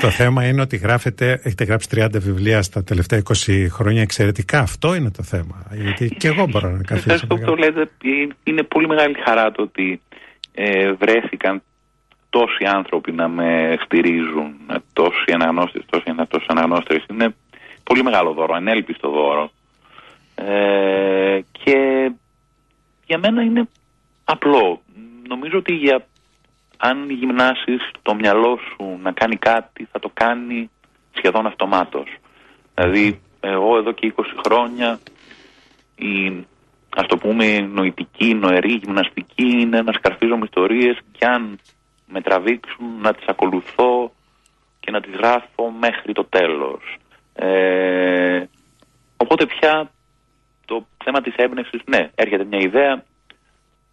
Το 0.00 0.10
θέμα 0.10 0.48
είναι 0.48 0.60
ότι 0.60 0.76
γράφετε, 0.76 1.40
έχετε 1.42 1.64
γράψει 1.64 1.88
30 1.94 2.08
βιβλία 2.12 2.62
στα 2.62 2.84
τελευταία 2.84 3.22
20 3.46 3.66
χρόνια 3.70 4.02
εξαιρετικά. 4.02 4.58
Αυτό 4.58 4.94
είναι 4.94 5.10
το 5.10 5.22
θέμα. 5.22 5.66
Γιατί 5.72 6.08
και 6.08 6.28
εγώ 6.28 6.46
μπορώ 6.46 6.70
να 6.70 6.82
καθίσω. 6.82 7.14
Αυτό 7.14 7.36
που 7.36 7.56
λέτε, 7.56 7.90
είναι 8.44 8.62
πολύ 8.62 8.86
μεγάλη 8.86 9.14
χαρά 9.24 9.52
το 9.52 9.62
ότι 9.62 10.00
ε, 10.52 10.92
βρέθηκαν 10.92 11.62
τόσοι 12.30 12.64
άνθρωποι 12.64 13.12
να 13.12 13.28
με 13.28 13.78
στηρίζουν, 13.84 14.54
τόσοι 14.92 15.32
αναγνώστες, 15.32 15.82
τόσοι 16.28 16.46
αναγνώστε. 16.46 17.02
Είναι 17.10 17.34
πολύ 17.82 18.02
μεγάλο 18.02 18.32
δώρο, 18.32 18.54
ανέλπιστο 18.54 19.10
δώρο. 19.10 19.50
Ε, 20.34 21.40
και 21.52 22.10
για 23.06 23.18
μένα 23.18 23.42
είναι 23.42 23.68
απλό. 24.24 24.82
Νομίζω 25.28 25.58
ότι 25.58 25.72
για, 25.74 26.06
αν 26.84 27.10
γυμνάσεις 27.10 27.90
το 28.02 28.14
μυαλό 28.14 28.58
σου 28.68 28.98
να 29.02 29.12
κάνει 29.12 29.36
κάτι 29.36 29.88
θα 29.92 29.98
το 29.98 30.10
κάνει 30.14 30.70
σχεδόν 31.12 31.46
αυτομάτως. 31.46 32.08
Δηλαδή 32.74 33.20
εγώ 33.40 33.76
εδώ 33.76 33.92
και 33.92 34.14
20 34.16 34.22
χρόνια 34.44 34.98
η 35.96 36.44
ας 36.96 37.06
το 37.06 37.16
πούμε 37.16 37.58
νοητική, 37.58 38.34
νοερή, 38.34 38.72
γυμναστική 38.72 39.60
είναι 39.60 39.82
να 39.82 39.92
σκαρφίζομαι 39.92 40.44
ιστορίες 40.44 40.98
και 41.12 41.24
αν 41.24 41.58
με 42.06 42.20
τραβήξουν 42.20 42.86
να 43.00 43.14
τις 43.14 43.26
ακολουθώ 43.26 44.12
και 44.80 44.90
να 44.90 45.00
τις 45.00 45.14
γράφω 45.14 45.70
μέχρι 45.80 46.12
το 46.12 46.24
τέλος. 46.24 46.96
Ε, 47.34 48.44
οπότε 49.16 49.46
πια 49.46 49.90
το 50.64 50.86
θέμα 51.04 51.20
της 51.20 51.34
έμπνευσης, 51.36 51.80
ναι, 51.84 52.10
έρχεται 52.14 52.44
μια 52.44 52.58
ιδέα, 52.58 53.04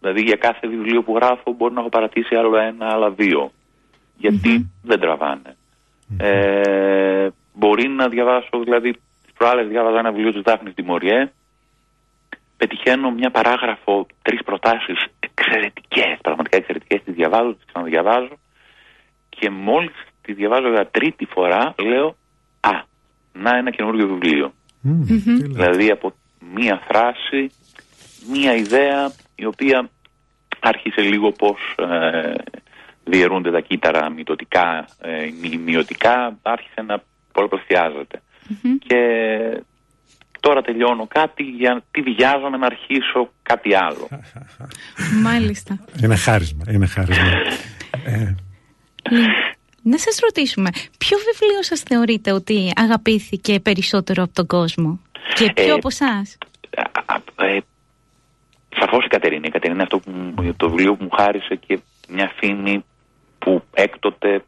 δηλαδή 0.00 0.22
για 0.22 0.36
κάθε 0.36 0.68
βιβλίο 0.68 1.02
που 1.02 1.14
γράφω 1.14 1.52
μπορεί 1.56 1.74
να 1.74 1.80
έχω 1.80 1.88
παρατήσει 1.88 2.34
άλλο 2.34 2.58
ένα, 2.58 2.86
άλλα 2.94 3.10
δύο. 3.10 3.52
Γιατί 4.16 4.70
δεν 4.82 5.00
τραβανε 5.00 5.56
Ε, 6.18 7.28
μπορεί 7.54 7.88
να 7.88 8.08
διαβάσω, 8.08 8.58
δηλαδή, 8.64 8.92
τις 8.92 9.32
προάλλες 9.36 9.68
διάβαζα 9.68 9.98
ένα 9.98 10.12
βιβλίο 10.12 10.32
της 10.32 10.42
Δάφνης 10.42 10.74
Τιμωριέ, 10.74 11.30
πετυχαίνω 12.56 13.10
μια 13.10 13.30
παράγραφο, 13.30 14.06
τρεις 14.22 14.42
προτάσεις 14.44 15.04
εξαιρετικές, 15.20 16.18
πραγματικά 16.22 16.56
εξαιρετικές, 16.56 17.02
τις 17.04 17.14
διαβάζω, 17.14 17.54
τις 17.54 17.64
ξαναδιαβάζω. 17.66 18.36
Και 19.28 19.50
μόλις 19.50 19.94
τις 20.22 20.34
διαβάζω 20.34 20.68
για 20.70 20.88
τρίτη 20.90 21.24
φορά 21.24 21.74
λέω 21.78 22.16
«Α, 22.60 22.70
να 23.32 23.56
ένα 23.56 23.70
καινούργιο 23.70 24.06
βιβλίο». 24.08 24.52
Δηλαδή 25.54 25.90
από 25.90 26.12
μία 26.54 26.82
φράση, 26.88 27.52
μία 28.32 28.54
ιδέα 28.54 29.12
η 29.40 29.44
οποία 29.44 29.90
άρχισε 30.60 31.00
λίγο 31.00 31.32
πώς 31.32 31.58
ε, 31.78 32.34
διαιρούνται 33.04 33.50
τα 33.50 33.60
κύτταρα 33.60 34.10
μυτωτικά, 34.10 34.88
ε, 35.00 35.28
μυωτικά, 35.64 36.38
άρχισε 36.42 36.82
να 36.86 37.02
πολλαπλασιαζεται 37.32 38.22
Και 38.78 38.98
τώρα 40.40 40.62
τελειώνω 40.62 41.06
κάτι 41.06 41.42
για 41.42 41.84
τι 41.90 42.00
βιάζομαι 42.00 42.56
να 42.56 42.66
αρχίσω 42.66 43.32
κάτι 43.42 43.74
άλλο. 43.74 44.08
Μάλιστα. 45.28 45.78
Είναι 46.02 46.16
χάρισμα, 46.16 46.64
είναι 46.70 46.86
χάρισμα. 46.86 47.24
ε. 48.04 48.34
Να 49.82 49.98
σας 49.98 50.18
ρωτήσουμε, 50.22 50.70
ποιο 50.98 51.18
βιβλίο 51.18 51.62
σας 51.62 51.80
θεωρείτε 51.80 52.32
ότι 52.32 52.72
αγαπήθηκε 52.76 53.60
περισσότερο 53.60 54.22
από 54.22 54.32
τον 54.32 54.46
κόσμο; 54.46 55.00
Και 55.34 55.52
ποιο 55.54 55.64
ε, 55.64 55.70
από 55.70 55.88
εσάς; 55.88 56.38
Ε, 58.70 58.80
Σαφώς 58.80 59.04
η 59.04 59.08
Κατερίνα. 59.08 59.46
Η 59.46 59.50
Κατερίνα 59.50 59.74
είναι 59.74 59.82
αυτό 59.82 59.98
που, 59.98 60.54
το 60.56 60.68
βιβλίο 60.68 60.94
που 60.94 61.04
μου 61.04 61.10
χάρισε 61.10 61.54
και 61.54 61.80
μια 62.08 62.32
φήμη 62.36 62.84
που 63.38 63.62
έκτοτε 63.74 64.44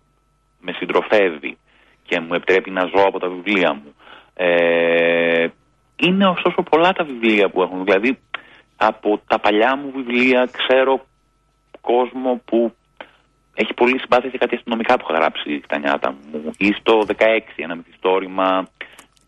με 0.60 0.72
συντροφεύει 0.72 1.56
και 2.02 2.20
μου 2.20 2.34
επιτρέπει 2.34 2.70
να 2.70 2.84
ζω 2.84 3.02
από 3.06 3.18
τα 3.18 3.28
βιβλία 3.28 3.72
μου. 3.74 3.94
Ε, 4.34 5.46
είναι 5.96 6.26
ωστόσο 6.26 6.62
πολλά 6.62 6.92
τα 6.92 7.04
βιβλία 7.04 7.48
που 7.50 7.62
έχουν. 7.62 7.84
Δηλαδή 7.84 8.18
από 8.76 9.20
τα 9.26 9.38
παλιά 9.38 9.76
μου 9.76 9.90
βιβλία 9.94 10.48
ξέρω 10.52 11.06
κόσμο 11.80 12.40
που 12.44 12.74
έχει 13.54 13.74
πολύ 13.74 13.98
συμπάθεια 13.98 14.30
σε 14.30 14.36
κάτι 14.36 14.54
αστυνομικά 14.54 14.96
που 14.96 15.06
είχα 15.08 15.18
γράψει 15.18 15.60
στα 15.64 15.78
νιάτα 15.78 16.10
μου. 16.12 16.52
Ή 16.56 16.72
στο 16.72 17.04
16 17.08 17.14
ένα 17.56 17.74
μυθιστόρημα 17.74 18.68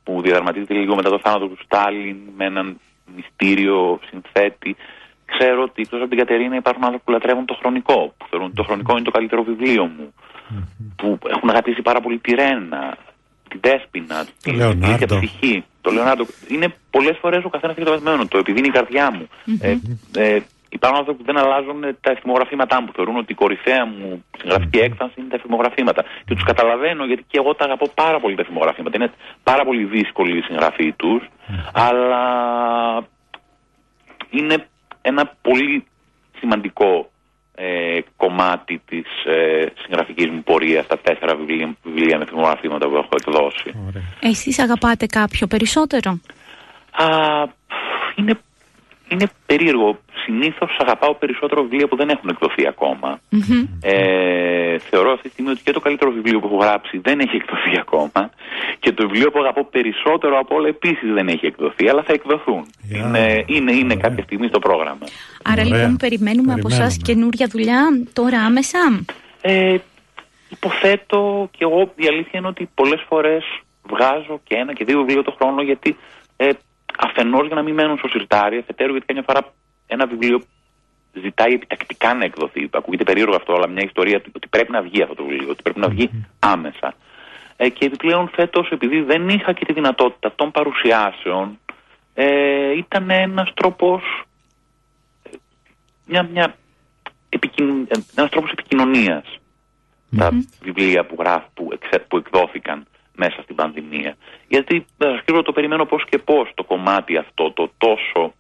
που 0.05 0.21
διαδραματίζεται 0.23 0.75
λίγο 0.75 0.95
μετά 0.95 1.11
το 1.11 1.19
θάνατο 1.19 1.47
του 1.47 1.59
Στάλιν 1.65 2.17
με 2.37 2.45
έναν 2.45 2.81
μυστήριο 3.17 4.01
συνθέτη. 4.11 4.77
Ξέρω 5.25 5.63
ότι 5.63 5.83
εκτός 5.83 6.01
από 6.01 6.09
την 6.09 6.19
Κατερίνα 6.19 6.57
υπάρχουν 6.57 6.85
άνθρωποι 6.85 7.05
που 7.05 7.11
λατρεύουν 7.11 7.45
το 7.45 7.55
χρονικό, 7.61 8.15
που 8.19 8.27
θεωρούν 8.31 8.47
ότι 8.47 8.57
το 8.57 8.63
χρονικό 8.63 8.93
είναι 8.93 9.05
το 9.05 9.11
καλύτερο 9.11 9.43
βιβλίο 9.43 9.85
μου, 9.85 10.15
που 10.97 11.19
έχουν 11.29 11.49
αγαπήσει 11.51 11.83
πάρα 11.83 12.01
πολύ 12.01 12.19
τη 12.19 12.35
Ρένα, 12.35 12.97
την 13.49 13.61
Δέσποινα, 13.63 14.27
την 14.43 14.55
Λεωνάρντο. 14.55 15.17
ψυχή. 15.19 15.65
Το 15.81 15.91
Λεωνάρντο. 15.91 16.27
Είναι 16.49 16.75
πολλές 16.91 17.17
φορές 17.21 17.45
ο 17.45 17.49
καθένας 17.49 17.77
έχει 17.77 17.85
το 17.87 17.93
βαθμένο 17.93 18.27
του, 18.27 18.37
επειδή 18.37 18.59
είναι 18.59 18.69
η 18.69 18.71
καρδιά 18.71 19.11
μου. 19.11 19.29
Ε, 19.61 19.77
ε, 20.15 20.41
υπάρχουν 20.75 20.99
άνθρωποι 20.99 21.19
που 21.23 21.33
δεν 21.33 21.39
αλλάζουν 21.43 21.81
τα 22.01 22.11
εφημογραφήματά 22.11 22.81
μου, 22.81 22.87
που 22.87 22.93
θεωρούν 22.93 23.17
ότι 23.17 23.33
η 23.33 23.35
κορυφαία 23.35 23.87
μου 23.87 24.25
συγγραφική 24.39 24.79
έκφραση 24.79 25.15
είναι 25.17 25.29
τα 25.29 25.37
εφημογραφήματα. 25.37 26.03
Και 26.27 26.35
τους 26.35 26.45
καταλαβαίνω 26.45 27.05
γιατί 27.05 27.25
και 27.31 27.39
εγώ 27.43 27.55
τα 27.55 27.65
αγαπώ 27.65 27.89
πάρα 27.95 28.21
πολύ 28.21 28.35
τα 28.35 28.43
εφημογραφήματα. 28.43 28.97
Είναι 28.97 29.13
πάρα 29.43 29.65
πολύ 29.65 29.85
δύσκολη 29.85 30.39
η 30.39 30.43
συγγραφή 30.43 30.93
τους, 30.93 31.23
αλλά 31.73 32.25
είναι 34.31 34.67
ένα 35.03 35.33
πολύ 35.43 35.87
σημαντικό 36.39 37.11
ε, 37.55 37.99
κομμάτι 38.17 38.83
της 38.87 39.07
ε, 39.25 39.67
συγγραφικής 39.83 40.29
μου 40.31 40.43
πορείας 40.43 40.87
τα 40.87 40.99
τέσσερα 40.99 41.37
βιβλία, 41.37 41.77
βιβλία 41.83 42.19
με 42.19 42.25
θυμογραφήματα 42.25 42.89
που 42.89 42.97
έχω 42.97 43.09
εκδώσει. 43.13 43.75
Εσείς 44.21 44.59
αγαπάτε 44.59 45.07
κάποιο 45.07 45.47
περισσότερο; 45.47 46.21
Α, 46.91 47.07
είναι, 48.17 48.39
είναι 49.09 49.27
περίεργο. 49.47 49.99
Συνήθως 50.25 50.77
αγαπάω 50.79 51.15
περισσότερο 51.15 51.63
βιβλία 51.63 51.89
που 51.89 51.97
δεν 51.97 52.09
έχουν 52.09 52.29
εκδοθεί 52.29 52.67
Ε, 53.81 54.79
θεωρώ 54.79 55.11
αυτή 55.11 55.23
τη 55.23 55.29
στιγμή 55.29 55.51
ότι 55.51 55.63
και 55.63 55.73
το 55.73 55.81
καλύτερο 55.81 56.11
βιβλίο 56.11 56.41
που 56.41 56.47
έχω 56.47 56.57
γράψει 56.57 56.99
δεν 56.99 57.21
έχει 57.21 57.37
εκδοθεί 57.37 57.79
ακόμα 57.79 58.31
και 58.79 58.93
το 58.93 59.09
βιβλίο 59.09 59.31
που 59.31 59.39
αγαπώ 59.39 59.65
περισσότερο 59.65 60.39
από 60.39 60.55
όλα 60.55 60.69
επίσης 60.69 61.13
δεν 61.13 61.29
έχει 61.29 61.47
εκδοθεί 61.47 61.89
αλλά 61.89 62.03
θα 62.03 62.13
εκδοθούν. 62.13 62.67
Είναι, 62.89 63.45
είναι, 63.47 63.73
είναι 63.73 63.97
κάποια 63.97 64.23
στιγμή 64.23 64.47
στο 64.47 64.59
πρόγραμμα. 64.59 65.07
Άρα 65.43 65.63
Ωραία. 65.63 65.77
λοιπόν 65.77 65.97
περιμένουμε, 65.97 66.53
από 66.53 66.69
εσά 66.71 66.97
καινούρια 67.03 67.47
δουλειά 67.47 67.81
τώρα 68.13 68.39
άμεσα; 68.41 69.05
Ε, 69.41 69.77
υποθέτω 70.49 71.49
και 71.51 71.65
εγώ 71.65 71.93
η 71.97 72.07
αλήθεια 72.07 72.39
είναι 72.39 72.49
ότι 72.49 72.69
πολλές 72.75 73.05
φορές 73.09 73.45
βγάζω 73.83 74.41
και 74.45 74.55
ένα 74.55 74.73
και 74.73 74.85
δύο 74.85 74.99
βιβλία 74.99 75.23
το 75.23 75.35
χρόνο 75.39 75.63
γιατί 75.63 75.97
ε, 76.37 76.49
αφενός 76.99 77.47
για 77.47 77.57
να 77.57 77.63
μην 77.63 77.75
μένουν 77.75 77.99
στο 77.99 78.09
σιρτάρι, 78.09 78.59
αφετέρου 78.59 78.91
γιατί 78.91 79.07
καμιά 79.07 79.23
φορά 79.27 79.53
ένα 79.87 80.07
βιβλίο 80.07 80.43
ζητάει 81.13 81.53
επιτακτικά 81.53 82.15
να 82.15 82.25
εκδοθεί. 82.25 82.69
Ακούγεται 82.71 83.05
περίεργο 83.05 83.37
αυτό, 83.37 83.53
αλλά 83.55 83.69
μια 83.69 83.83
ιστορία 83.85 84.23
ότι 84.35 84.49
πρέπει 84.49 84.73
να 84.73 84.83
βγει 84.83 85.03
αυτό 85.03 85.15
το 85.15 85.25
βιβλίο, 85.25 85.51
ότι 85.51 85.63
πρέπει 85.63 85.81
να 85.81 85.89
βγει 85.89 86.11
άμεσα. 86.39 86.95
Ε, 87.57 87.69
και 87.69 87.85
επιπλέον 87.85 88.29
φέτος, 88.29 88.69
επειδή 88.71 89.01
δεν 89.01 89.29
είχα 89.29 89.53
και 89.53 89.65
τη 89.65 89.73
δυνατότητα 89.73 90.33
των 90.35 90.51
παρουσιάσεων, 90.51 91.59
ε, 92.15 92.77
ήταν 92.77 93.11
ένας 93.11 93.53
τρόπος 93.55 94.03
μια, 96.07 96.29
μια 96.33 96.55
επικοιν... 97.29 97.87
ένας 98.17 98.31
τρόπος 98.31 98.51
επικοινωνίας 98.51 99.39
τα 100.17 100.31
βιβλία 100.63 101.05
που, 101.05 101.17
γράφ, 101.19 101.43
που, 101.55 101.69
που 102.09 102.17
εκδόθηκαν 102.17 102.87
μέσα 103.17 103.43
στην 103.43 103.55
πανδημία. 103.55 104.17
Γιατί 104.49 104.87
θα 105.25 105.43
το 105.43 105.53
περιμένω 105.53 105.85
πώς 105.85 106.05
και 106.09 106.19
πώς 106.19 106.51
το 106.55 106.65
κομμάτι 106.65 107.17
αυτό, 107.17 107.53
το 107.53 107.71
τόσο 107.79 108.35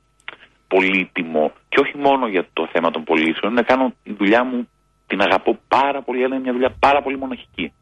πολύτιμο 0.68 1.52
και 1.68 1.80
όχι 1.80 1.96
μόνο 1.96 2.26
για 2.26 2.46
το 2.52 2.68
θέμα 2.72 2.90
των 2.90 3.04
πωλήσεων, 3.04 3.52
να 3.52 3.62
κάνω 3.62 3.92
τη 4.02 4.12
δουλειά 4.12 4.44
μου, 4.44 4.68
την 5.06 5.20
αγαπώ 5.20 5.58
πάρα 5.68 6.02
πολύ, 6.02 6.24
αλλά 6.24 6.34
είναι 6.34 6.42
μια 6.42 6.52
δουλειά 6.52 6.74
πάρα 6.78 7.02
πολύ 7.02 7.18
μοναχική. 7.18 7.72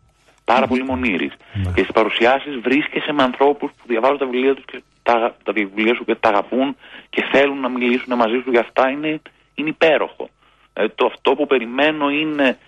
Πάρα 0.45 0.67
πολύ 0.67 0.83
μονήρης. 0.83 1.33
Και 1.75 1.83
στις 1.83 1.93
παρουσιάσεις 1.93 2.57
βρίσκεσαι 2.57 3.13
με 3.13 3.23
ανθρώπους 3.23 3.71
που 3.71 3.85
διαβάζουν 3.87 4.19
τα 4.19 4.27
βιβλία 4.27 4.55
τους 4.55 4.65
και 4.65 4.83
τα, 5.03 5.37
τα 5.43 5.53
βιβλία 5.53 5.95
σου 5.95 6.05
και 6.05 6.15
τα 6.15 6.29
αγαπούν 6.29 6.77
και 7.11 7.25
θέλουν 7.33 7.61
να 7.61 7.69
μιλήσουν 7.69 8.17
μαζί 8.17 8.41
σου 8.45 8.51
για 8.51 8.61
αυτά. 8.61 8.91
Είναι 8.91 9.21
είναι 9.55 9.69
υπέροχο. 9.69 10.29
Ε, 10.73 10.89
το 10.89 11.07
αυτό 11.07 11.35
που 11.35 11.47
περιμένω 11.47 12.11
είναι 12.11 12.59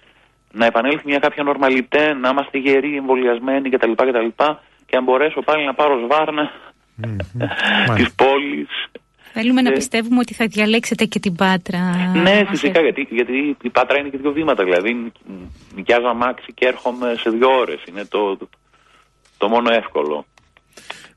να 0.55 0.67
επανέλθει 0.67 1.03
μια 1.07 1.19
κάποια 1.19 1.43
νορμαλιτέ, 1.43 2.13
να 2.13 2.29
είμαστε 2.29 2.59
γεροί, 2.59 2.97
εμβολιασμένοι 2.97 3.71
κτλ. 3.71 3.93
κτλ 3.93 4.43
και 4.87 4.97
αν 4.97 5.05
μπορέσω 5.05 5.41
πάλι 5.41 5.65
να 5.65 5.75
πάρω 5.75 6.01
σβάρνα 6.05 6.51
mm-hmm. 7.03 7.95
της 7.97 8.15
πόλης. 8.15 8.69
Θέλουμε 9.33 9.63
να 9.63 9.69
ε, 9.69 9.73
πιστεύουμε 9.73 10.19
ότι 10.19 10.35
θα 10.35 10.47
διαλέξετε 10.47 11.05
και 11.05 11.19
την 11.19 11.35
Πάτρα. 11.35 12.13
Ναι, 12.23 12.45
φυσικά, 12.49 12.81
γιατί, 12.81 13.07
γιατί 13.11 13.57
η 13.63 13.71
Πάτρα 13.71 13.99
είναι 13.99 14.09
και 14.09 14.17
δύο 14.17 14.33
βήματα. 14.33 14.65
Δηλαδή, 14.65 15.13
νοικιάζω 15.75 16.07
αμάξι 16.07 16.53
και 16.55 16.67
έρχομαι 16.67 17.15
σε 17.19 17.31
δύο 17.31 17.49
ώρες. 17.49 17.83
Είναι 17.89 18.05
το, 18.05 18.39
το 19.39 19.49
μόνο 19.49 19.75
εύκολο. 19.75 20.27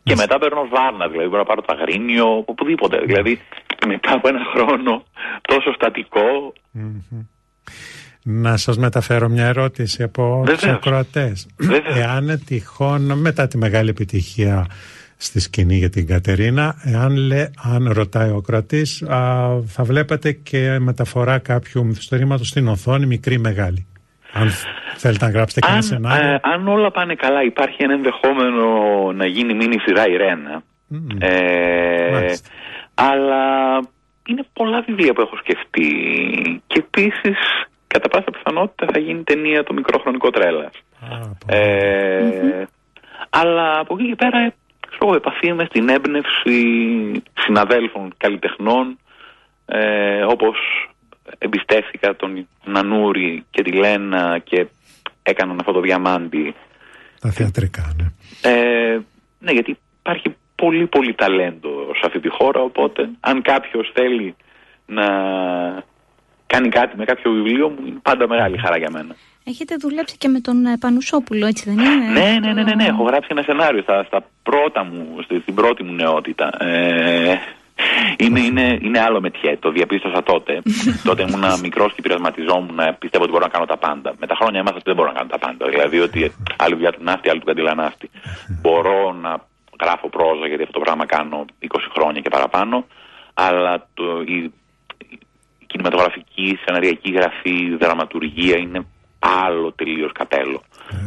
Και 0.03 0.15
μετά 0.15 0.37
παίρνω 0.37 0.67
βάρνα, 0.67 1.07
δηλαδή 1.07 1.27
μπορώ 1.27 1.41
να 1.41 1.47
πάρω 1.47 1.61
το 1.61 1.75
αγρίνιο, 1.77 2.43
οπουδήποτε. 2.45 2.97
Δηλαδή 3.05 3.41
μετά 3.87 4.13
από 4.13 4.27
ένα 4.27 4.39
χρόνο 4.53 5.03
τόσο 5.41 5.71
Να 8.29 8.57
σας 8.57 8.77
μεταφέρω 8.77 9.29
μια 9.29 9.45
ερώτηση 9.45 10.03
από 10.03 10.43
τους 10.45 10.63
ακροατές. 10.63 11.47
Εάν 11.95 12.41
τυχόν 12.45 13.19
μετά 13.19 13.47
τη 13.47 13.57
μεγάλη 13.57 13.89
επιτυχία 13.89 14.65
στη 15.17 15.39
σκηνή 15.39 15.75
για 15.75 15.89
την 15.89 16.07
Κατερίνα, 16.07 16.75
εάν 16.83 17.15
λέ, 17.15 17.49
αν 17.63 17.91
ρωτάει 17.91 18.29
ο 18.29 18.41
κρατής, 18.41 19.03
θα 19.65 19.83
βλέπετε 19.83 20.31
και 20.31 20.77
μεταφορά 20.79 21.37
κάποιου 21.37 21.85
μυθιστορήματος 21.85 22.47
στην 22.47 22.67
οθόνη, 22.67 23.05
μικρή 23.05 23.33
ή 23.33 23.37
μεγάλη. 23.37 23.87
Αν 24.33 24.49
θέλετε 24.95 25.25
να 25.25 25.31
γράψετε 25.31 25.67
και 25.67 25.71
ένα 25.71 25.81
σενάριο. 25.81 26.29
Ε, 26.29 26.39
αν 26.41 26.67
όλα 26.67 26.91
πάνε 26.91 27.15
καλά, 27.15 27.43
υπάρχει 27.43 27.83
ένα 27.83 27.93
ενδεχόμενο 27.93 28.65
να 29.11 29.25
γίνει 29.25 29.53
μήνυ 29.53 29.79
σειρά 29.79 30.07
η 30.07 30.15
Ρένα. 30.15 30.63
Ε, 31.19 32.33
αλλά 32.93 33.45
είναι 34.27 34.45
πολλά 34.53 34.81
βιβλία 34.81 35.13
που 35.13 35.21
έχω 35.21 35.37
σκεφτεί. 35.37 35.87
Και 36.67 36.83
επίσης, 36.87 37.37
κατά 37.87 38.07
πάσα 38.07 38.31
πιθανότητα, 38.31 38.87
θα 38.93 38.99
γίνει 38.99 39.23
ταινία 39.23 39.63
το 39.63 39.73
μικρό 39.73 39.99
χρονικό 39.99 40.29
τρέλα. 40.29 40.69
Ε, 41.45 42.63
αλλά 43.29 43.79
από 43.79 43.93
εκεί 43.93 44.07
και 44.07 44.15
πέρα, 44.15 44.53
ξέρω, 44.89 45.15
επαφή 45.15 45.53
με 45.53 45.65
στην 45.65 45.89
έμπνευση 45.89 46.61
συναδέλφων 47.33 48.13
καλλιτεχνών 48.17 48.97
ε, 49.65 50.23
όπως 50.23 50.57
εμπιστεύτηκα 51.37 52.15
τον 52.15 52.47
Νανούρη 52.63 53.45
και 53.49 53.63
τη 53.63 53.71
Λένα 53.71 54.39
και 54.43 54.67
έκαναν 55.23 55.59
αυτό 55.59 55.71
το 55.71 55.79
διαμάντι. 55.81 56.55
Τα 57.19 57.29
θεατρικά, 57.31 57.95
ναι. 57.97 58.05
Ε, 58.51 58.99
ναι, 59.39 59.51
γιατί 59.51 59.77
υπάρχει 59.99 60.35
πολύ 60.55 60.87
πολύ 60.87 61.13
ταλέντο 61.13 61.69
σε 61.93 62.01
αυτή 62.05 62.19
τη 62.19 62.29
χώρα, 62.29 62.61
οπότε 62.61 63.09
αν 63.19 63.41
κάποιος 63.41 63.91
θέλει 63.93 64.35
να 64.85 65.05
κάνει 66.47 66.69
κάτι 66.69 66.97
με 66.97 67.05
κάποιο 67.05 67.31
βιβλίο 67.31 67.69
μου, 67.69 67.87
είναι 67.87 67.99
πάντα 68.01 68.27
μεγάλη 68.27 68.57
χαρά 68.57 68.77
για 68.77 68.89
μένα. 68.91 69.15
Έχετε 69.43 69.75
δουλέψει 69.79 70.17
και 70.17 70.27
με 70.27 70.39
τον 70.39 70.65
ε, 70.65 70.77
Πανουσόπουλο, 70.79 71.45
έτσι 71.45 71.63
δεν 71.69 71.85
είναι; 71.85 72.19
Ναι, 72.19 72.39
ναι, 72.39 72.53
ναι, 72.53 72.63
ναι, 72.63 72.75
ναι. 72.75 72.85
έχω 72.85 73.03
γράψει 73.03 73.27
ένα 73.31 73.41
σενάριο 73.41 73.81
στα, 73.81 74.03
στα 74.03 74.23
πρώτα 74.43 74.83
μου, 74.83 75.17
στην 75.41 75.53
πρώτη 75.53 75.83
μου 75.83 75.93
νεότητα. 75.93 76.63
Ε, 76.63 77.35
είναι, 78.17 78.39
είναι, 78.39 78.77
είναι 78.81 78.99
άλλο 78.99 79.21
μετιέ, 79.21 79.57
το 79.57 79.71
διαπίστωσα 79.71 80.23
τότε. 80.23 80.61
τότε 81.07 81.21
ήμουν 81.21 81.59
μικρός 81.61 81.93
και 81.93 82.01
πειρασματιζόμουν, 82.01 82.79
πιστεύω 82.99 83.23
ότι 83.23 83.31
μπορώ 83.33 83.45
να 83.45 83.51
κάνω 83.51 83.65
τα 83.65 83.77
πάντα. 83.77 84.13
Με 84.19 84.27
τα 84.27 84.35
χρόνια 84.35 84.59
έμαθα 84.59 84.75
ότι 84.75 84.85
δεν 84.85 84.95
μπορώ 84.95 85.07
να 85.11 85.17
κάνω 85.17 85.29
τα 85.29 85.37
πάντα. 85.37 85.67
Δηλαδή 85.67 85.99
ότι 85.99 86.31
άλλη 86.55 86.73
δουλειά 86.75 86.91
του 86.91 87.03
ναύτη, 87.03 87.29
άλλη 87.29 87.39
του 87.39 87.45
καντιλανάφτη. 87.45 88.09
μπορώ 88.61 89.13
να 89.21 89.37
γράφω 89.81 90.09
πρόζα, 90.09 90.47
γιατί 90.47 90.63
αυτό 90.63 90.73
το 90.79 90.83
πράγμα 90.85 91.05
κάνω 91.05 91.45
20 91.61 91.67
χρόνια 91.95 92.21
και 92.21 92.29
παραπάνω. 92.29 92.85
Αλλά 93.33 93.87
το, 93.93 94.03
η, 94.25 94.35
η 94.35 94.51
κινηματογραφική, 95.67 96.59
σεναριακή 96.65 97.11
γραφή, 97.11 97.75
δραματουργία 97.79 98.57
είναι 98.57 98.85
άλλο 99.19 99.73
τελείως 99.75 100.11
καπέλο. 100.11 100.61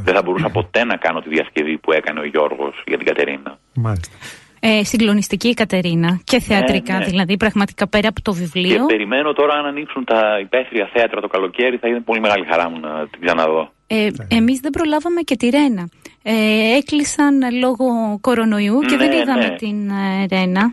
Δεν 0.05 0.15
θα 0.15 0.23
μπορούσα 0.23 0.49
ποτέ 0.49 0.85
να 0.85 0.97
κάνω 0.97 1.21
τη 1.21 1.29
διασκευή 1.29 1.79
που 1.79 1.93
έκανε 1.93 2.21
ο 2.21 2.25
Γιώργος 2.25 2.83
για 2.87 2.97
την 2.97 3.07
Κατερίνα. 3.07 3.59
Μάλιστα. 3.75 4.17
Ε, 4.63 4.85
συγκλονιστική 4.85 5.49
η 5.49 5.55
Κατερίνα 5.55 6.21
και 6.25 6.41
θεατρικά 6.41 6.99
ναι. 6.99 7.05
δηλαδή, 7.05 7.37
πραγματικά 7.37 7.89
πέρα 7.89 8.09
από 8.09 8.23
το 8.23 8.33
Και 8.33 8.39
βιβλίο. 8.39 8.87
περιμένω 8.87 9.33
τώρα 9.33 9.55
αν 9.55 9.67
ανοίξουν 9.67 10.05
τα 10.05 10.39
υπαίθρια 10.41 10.91
θέατρα 10.93 11.21
το 11.21 11.29
καλοκαίρι, 11.29 11.77
θα 11.77 11.89
είναι 11.89 12.01
πολύ 12.01 12.21
μεγάλη 12.21 12.45
χαρά 12.51 12.71
μου 12.71 12.81
να 12.81 13.07
την 13.11 13.21
ξαναδώ. 13.25 13.73
Ε, 13.87 14.09
εμείς 14.29 14.61
δεν 14.61 14.71
προλάβαμε 14.71 15.21
και 15.21 15.37
τη 15.37 15.49
Ρένα. 15.49 15.89
Ε, 16.23 16.77
έκλεισαν 16.77 17.35
λόγω 17.61 18.19
κορονοϊού 18.21 18.81
και 18.81 18.97
Ναι, 18.97 19.07
δεν 19.07 19.21
είδαμε 19.21 19.47
ναι. 19.47 19.57
την 19.57 19.89
ε, 19.89 20.27
Ρένα. 20.31 20.73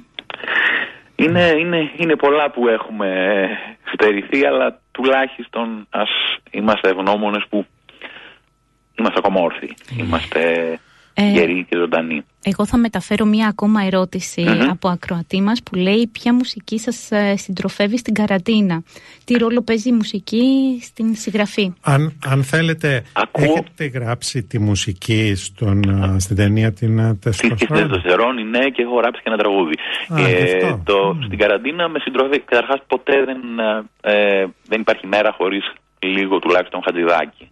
Είναι, 1.19 1.55
είναι, 1.59 1.91
είναι 1.97 2.15
πολλά 2.15 2.51
που 2.51 2.67
έχουμε 2.67 3.07
ε, 3.07 3.47
στερηθεί, 3.93 4.45
αλλά 4.45 4.79
τουλάχιστον 4.91 5.87
ας 5.89 6.09
είμαστε 6.51 6.89
ευγνώμονες 6.89 7.45
που 7.49 7.65
είμαστε 8.95 9.19
ακόμα 9.23 9.41
όρθιοι. 9.41 9.73
Είμαστε 9.97 10.79
Ε, 11.19 11.31
γεροί 11.31 11.65
και 11.69 11.77
ζωντανοί. 11.77 12.23
Εγώ 12.43 12.65
θα 12.65 12.77
μεταφέρω 12.77 13.25
μία 13.25 13.47
ακόμα 13.47 13.81
ερώτηση 13.83 14.41
Μμμ. 14.41 14.69
από 14.69 14.87
ακροατή 14.87 15.41
μας 15.41 15.63
που 15.63 15.75
λέει 15.75 16.09
ποια 16.11 16.33
μουσική 16.33 16.79
σας 16.79 17.11
ε, 17.11 17.35
συντροφεύει 17.37 17.97
στην 17.97 18.13
καραντίνα; 18.13 18.83
Τι 19.25 19.33
ρόλο 19.37 19.61
παίζει 19.61 19.89
η 19.89 19.91
μουσική 19.91 20.79
στην 20.81 21.15
συγγραφή; 21.15 21.73
Αν, 21.81 22.19
αν 22.25 22.43
θέλετε, 22.43 23.03
Ακούω. 23.13 23.43
έχετε 23.43 23.85
γράψει 23.99 24.43
τη 24.43 24.59
μουσική 24.59 25.35
στον, 25.35 25.89
α, 26.03 26.19
στην 26.19 26.35
ταινία 26.35 26.73
την 26.73 26.99
α, 26.99 27.13
Τη 27.13 27.19
Τεστοστερόνη. 27.19 27.81
Τεστοστερόνη, 27.81 28.43
ναι, 28.43 28.69
και 28.69 28.81
έχω 28.81 28.95
γράψει 28.95 29.21
και 29.23 29.29
ένα 29.29 29.37
τραγούδι. 29.37 29.73
Α, 30.13 30.19
γι' 30.19 30.43
αυτό. 30.43 30.81
το, 30.85 31.13
Μμ. 31.13 31.23
Στην 31.23 31.37
καραντίνα 31.37 31.89
με 31.89 31.99
συντροφεύει. 31.99 32.39
Καταρχάς, 32.39 32.79
ποτέ 32.87 33.23
δεν, 33.25 33.39
ε, 34.01 34.45
δεν 34.67 34.79
υπάρχει 34.81 35.07
μέρα 35.07 35.31
χωρίς 35.37 35.71
λίγο 35.99 36.39
τουλάχιστον 36.39 36.81
χατζηδάκι. 36.85 37.49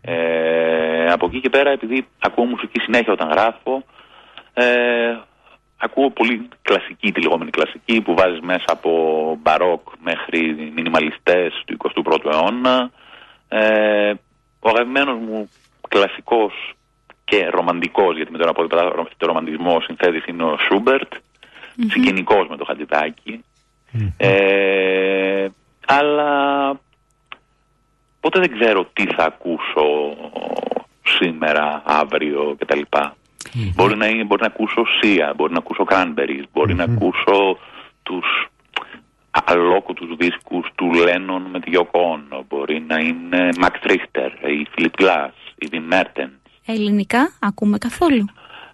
Ε, 0.00 1.10
από 1.12 1.26
εκεί 1.26 1.40
και 1.40 1.50
πέρα, 1.50 1.70
επειδή 1.70 2.06
ακούω 2.18 2.44
μουσική 2.44 2.80
συνέχεια 2.80 3.12
όταν 3.12 3.28
γράφω, 3.28 3.84
ε, 4.54 5.16
ακούω 5.76 6.10
πολύ 6.10 6.48
κλασική, 6.62 7.12
τη 7.12 7.20
λεγόμενη 7.20 7.50
κλασική, 7.50 8.00
που 8.00 8.14
βάζεις 8.14 8.40
μέσα 8.40 8.64
από 8.66 8.90
μπαρόκ 9.42 9.88
μέχρι 10.02 10.72
μινιμαλιστές 10.74 11.62
του 11.66 11.76
21ου 11.78 12.32
αιώνα. 12.32 12.90
Ε, 13.48 14.12
ο 14.60 14.68
αγαπημένος 14.68 15.18
μου 15.18 15.50
κλασικός 15.88 16.52
και 17.24 17.48
ρομαντικός, 17.50 18.16
γιατί 18.16 18.32
με 18.32 18.38
τον 18.38 18.48
αποδειπτά 18.48 19.06
το 19.16 19.26
ρομαντισμό 19.26 19.80
συνθέτης 19.80 20.26
είναι 20.26 20.42
ο 20.42 20.56
Σούμπερτ, 20.70 21.12
συγγενικός 21.90 22.48
με 22.48 22.56
το 22.56 22.64
χατζηδάκι. 22.64 23.44
Ε, 24.16 25.46
αλλά 25.86 26.70
ποτέ 28.20 28.40
δεν 28.40 28.58
ξέρω 28.58 28.84
τι 28.92 29.04
θα 29.06 29.24
ακούσω 29.24 30.16
σήμερα, 31.02 31.82
αύριο 31.84 32.56
κτλ. 32.58 32.80
Μπορεί, 33.74 33.96
να, 33.96 34.06
είναι- 34.06 34.24
μπορεί 34.24 34.40
να 34.40 34.46
ακούσω 34.46 34.84
Σία, 35.00 35.32
μπορεί 35.36 35.52
να 35.52 35.58
ακούσω 35.58 35.84
Cranberries, 35.90 36.42
μπορει 36.52 36.74
να 36.74 36.84
ακούσω 36.84 37.58
τους 38.02 38.48
αλόκοτους 39.44 40.16
δίσκους 40.16 40.66
του 40.74 40.92
Λένον 40.92 41.42
με 41.42 41.60
τη 41.60 41.70
Yoko 41.74 42.00
Ono. 42.00 42.40
Μπορεί 42.48 42.84
να 42.88 42.96
είναι 42.98 43.48
Max 43.60 43.90
Richter, 43.90 44.30
η 44.48 44.66
Philip 44.76 45.02
Glass, 45.02 45.30
η 45.58 45.68
Vin 45.72 45.94
Mertens. 45.94 46.38
Ελληνικά 46.66 47.32
ακούμε 47.40 47.78
καθόλου; 47.78 48.24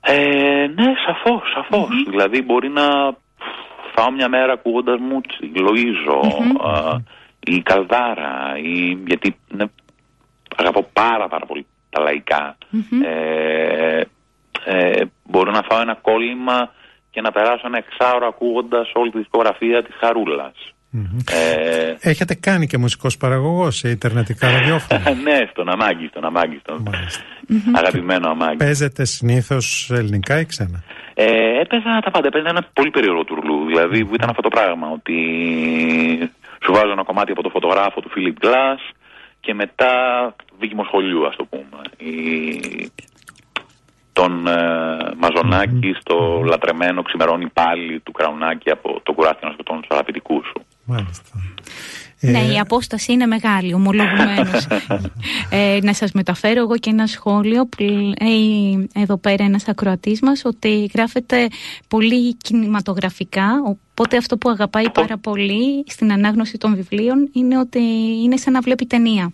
Ε, 0.00 0.66
ναι, 0.74 0.92
σαφώς, 1.06 1.42
σαφώς. 1.54 1.88
Δηλαδή 2.10 2.42
μπορεί 2.42 2.68
να 2.68 2.82
φάω 3.94 4.10
μια 4.10 4.28
μέρα 4.28 4.52
ακούγοντας 4.52 4.98
Μούτσι, 5.00 5.52
Λοΐζο, 5.56 6.20
α, 6.66 6.96
η 7.46 7.62
Καλδάρα, 7.62 8.58
η... 8.62 8.98
γιατί 9.06 9.36
είναι... 9.52 9.70
αγαπώ 10.56 10.88
πάρα 10.92 11.28
πάρα 11.28 11.46
πολύ 11.46 11.66
τα 11.90 12.02
λαϊκα 12.02 12.56
Ε, 13.04 14.00
ε, 14.64 15.04
μπορώ 15.24 15.50
να 15.50 15.62
φάω 15.62 15.80
ένα 15.80 15.94
κόλλημα 15.94 16.72
και 17.10 17.20
να 17.20 17.32
περάσω 17.32 17.62
ένα 17.66 17.78
εξάωρο 17.78 18.26
ακούγοντας 18.26 18.90
όλη 18.94 19.10
τη 19.10 19.18
δισκογραφία 19.18 19.82
της 19.82 19.94
Χαρούλας. 20.00 20.54
Ε, 21.32 21.94
Έχετε 22.10 22.34
κάνει 22.34 22.66
και 22.66 22.78
μουσικός 22.78 23.16
παραγωγός 23.16 23.76
σε 23.76 23.88
ιντερνετικά 23.90 24.50
ραδιόφωνα; 24.50 25.10
ναι, 25.26 25.38
στον 25.50 25.68
Αμάγκη, 25.68 26.06
στον 26.06 26.24
Αμάγκη, 26.24 26.58
στον 26.58 26.82
Μάλιστα. 26.90 27.22
αγαπημένο 27.72 28.28
Αμάγκη. 28.28 28.56
Παίζετε 28.56 29.04
συνήθως 29.04 29.90
ελληνικά 29.92 30.40
ή 30.40 30.44
ξένα; 30.44 30.82
Ε, 31.14 31.60
έπαιζα 31.60 32.00
τα 32.04 32.10
πάντα. 32.10 32.26
Έπαιζα 32.26 32.48
ένα 32.48 32.66
πολύ 32.72 32.90
περίεργο 32.90 33.24
τουρλού. 33.24 33.66
Δηλαδή 33.66 34.04
που 34.04 34.14
ήταν 34.14 34.28
αυτό 34.28 34.42
το 34.42 34.48
πράγμα. 34.48 34.88
Ότι 34.90 35.16
σου 36.64 36.72
βάζω 36.72 36.90
ένα 36.90 37.04
κομμάτι 37.04 37.32
από 37.32 37.42
το 37.42 37.48
φωτογράφο 37.48 38.00
του 38.00 38.10
Philip 38.16 38.44
Glass 38.44 38.94
και 39.40 39.54
μετά 39.54 39.92
δίκημο 40.58 40.84
σχολείου, 40.84 41.26
ας 41.26 41.36
το 41.36 41.44
πούμε. 41.44 41.80
Η... 41.96 42.90
Τον 44.12 44.46
ε, 44.46 44.96
μαζονακη 45.16 45.94
στο 46.00 46.42
λατρεμένο 46.46 47.02
ξημερώνει 47.02 47.48
πάλι 47.48 48.00
του 48.00 48.12
Κραουνάκη 48.12 48.70
από 48.70 49.00
το 49.02 49.12
κουράστιο 49.12 49.48
να 49.48 49.54
σκοτώνει 49.54 49.80
τους 49.80 49.90
αγαπητικούς 49.90 50.46
σου. 50.46 50.64
Μάλιστα. 50.84 51.30
Ναι, 52.30 52.38
Ε, 52.38 52.52
η 52.52 52.58
απόσταση 52.58 53.12
είναι 53.12 53.26
μεγάλη, 53.26 53.74
ομολογουμένως. 53.74 54.66
ε, 55.50 55.78
να 55.82 55.92
σας 55.94 56.12
μεταφέρω 56.12 56.60
εγώ 56.60 56.76
και 56.78 56.90
ένα 56.90 57.06
σχόλιο 57.06 57.66
που 57.66 57.82
λέει 57.82 58.88
εδώ 58.94 59.16
πέρα 59.16 59.44
ένας 59.44 59.68
ακροατής 59.68 60.20
μας 60.20 60.44
ότι 60.44 60.90
γράφεται 60.94 61.48
πολύ 61.88 62.34
κινηματογραφικά, 62.36 63.48
οπότε 63.64 64.16
αυτό 64.16 64.36
που 64.36 64.48
αγαπάει 64.50 64.90
πάρα 64.90 65.18
πολύ 65.18 65.84
στην 65.86 66.12
ανάγνωση 66.12 66.58
των 66.58 66.74
βιβλίων 66.74 67.30
είναι 67.32 67.58
ότι 67.58 67.80
είναι 68.22 68.36
σαν 68.36 68.52
να 68.52 68.60
βλέπει 68.60 68.86
ταινία. 68.86 69.32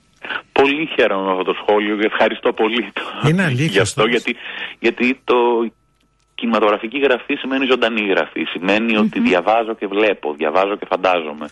Πολύ 0.52 0.88
χαίρομαι 0.94 1.24
με 1.24 1.30
αυτό 1.30 1.42
το 1.42 1.52
σχόλιο 1.62 1.96
και 1.96 2.06
ευχαριστώ 2.06 2.52
πολύ 2.52 2.90
το 2.92 3.28
Είναι 3.28 3.42
αλήθεια 3.42 3.66
γι' 3.66 3.78
αυτό, 3.78 4.00
αυτό. 4.02 4.12
γιατί, 4.12 4.36
γιατί 4.78 5.20
το 5.24 5.36
κινηματογραφική 6.50 6.98
γραφή 6.98 7.34
σημαίνει 7.34 7.64
ζωντανή 7.66 8.00
γραφή. 8.06 8.44
Σημαίνει 8.44 8.96
ότι 8.96 9.20
διαβάζω 9.20 9.74
και 9.74 9.86
βλέπω, 9.86 10.34
διαβάζω 10.34 10.76
και 10.76 10.86
φαντάζομαι. 10.88 11.46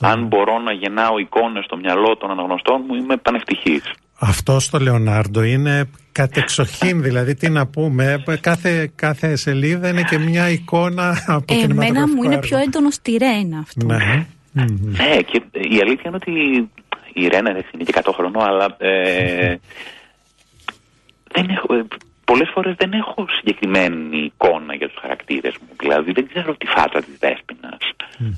Αν 0.00 0.26
μπορώ 0.26 0.58
να 0.58 0.72
γεννάω 0.72 1.18
εικόνες 1.18 1.64
στο 1.64 1.76
μυαλό 1.76 2.16
των 2.16 2.30
αναγνωστών 2.30 2.84
μου, 2.86 2.94
είμαι 2.94 3.16
πανευτυχής. 3.16 3.82
Αυτό 4.18 4.60
στο 4.60 4.78
Λεωνάρντο 4.78 5.42
είναι 5.42 5.90
κατεξοχήν, 6.12 7.02
δηλαδή 7.02 7.34
τι 7.34 7.50
να 7.50 7.66
πούμε, 7.66 8.24
κάθε, 8.40 8.90
κάθε 8.94 9.36
σελίδα 9.36 9.88
είναι 9.88 10.02
και 10.02 10.18
μια 10.18 10.48
εικόνα 10.50 11.24
από 11.26 11.54
Ε, 11.54 11.56
Εμένα 11.56 11.66
κινηματογραφικό 11.66 12.14
μου 12.14 12.22
είναι 12.22 12.34
έργο. 12.34 12.46
πιο 12.48 12.58
έντονο 12.58 12.90
στη 12.90 13.16
Ρένα 13.16 13.58
αυτό. 13.58 13.86
Ναι. 13.86 14.26
Μμμ. 14.52 14.66
Ναι, 14.82 15.16
και 15.22 15.42
η 15.52 15.78
αλήθεια 15.82 16.02
είναι 16.06 16.16
ότι 16.16 16.32
η 17.12 17.26
Ρένα 17.28 17.50
εντάξει, 17.50 17.70
είναι 17.74 17.84
και 17.84 17.92
100 18.04 18.10
χρονών, 18.14 18.44
αλλά 18.44 18.76
ε, 18.78 19.56
δεν 21.34 21.48
έχω, 21.48 21.74
ε, 21.74 21.86
πολλές 22.28 22.50
φορές 22.54 22.74
δεν 22.78 22.92
έχω 22.92 23.26
συγκεκριμένη 23.38 24.18
εικόνα 24.18 24.74
για 24.74 24.88
τους 24.88 24.98
χαρακτήρες 25.00 25.54
μου. 25.60 25.68
Δηλαδή 25.80 26.12
δεν 26.12 26.28
ξέρω 26.28 26.54
τη 26.54 26.66
φάτσα 26.66 27.00
της 27.02 27.16
Δέσποινας. 27.18 27.82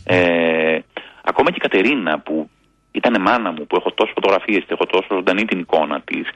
Ε, 0.04 0.78
ακόμα 1.24 1.50
και 1.50 1.56
η 1.56 1.66
Κατερίνα 1.66 2.18
που 2.18 2.50
ήταν 2.92 3.20
μάνα 3.20 3.50
μου, 3.52 3.66
που 3.66 3.76
έχω 3.76 3.90
τόσες 3.92 4.14
φωτογραφίες 4.14 4.64
και 4.64 4.72
έχω 4.72 4.86
τόσο 4.86 5.06
ζωντανή 5.10 5.44
την 5.44 5.58
εικόνα 5.58 6.00
της, 6.00 6.26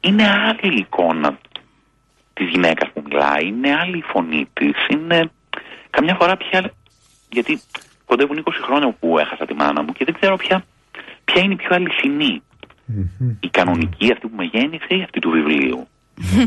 είναι 0.00 0.24
άλλη 0.28 0.74
η 0.74 0.84
εικόνα 0.86 1.38
της 2.34 2.48
γυναίκας 2.48 2.90
που 2.92 3.02
μιλάει, 3.08 3.46
είναι 3.46 3.74
άλλη 3.82 3.98
η 3.98 4.04
φωνή 4.12 4.48
της, 4.52 4.76
είναι 4.88 5.30
καμιά 5.90 6.14
φορά 6.14 6.36
πια, 6.36 6.72
γιατί 7.30 7.60
κοντεύουν 8.04 8.44
20 8.44 8.50
χρόνια 8.62 8.96
που 9.00 9.18
έχασα 9.18 9.46
τη 9.46 9.54
μάνα 9.54 9.82
μου 9.82 9.92
και 9.92 10.04
δεν 10.04 10.14
ξέρω 10.14 10.36
πια 10.36 10.64
ποια 11.32 11.42
είναι 11.42 11.52
η 11.52 11.56
πιο 11.56 11.74
αληθινή. 11.74 12.42
Η 13.40 13.48
κανονική, 13.48 14.12
αυτή 14.12 14.26
που 14.28 14.36
με 14.36 14.44
γέννησε 14.44 14.86
ή 14.88 15.02
αυτή 15.02 15.18
του 15.20 15.30
βιβλίου. 15.30 15.88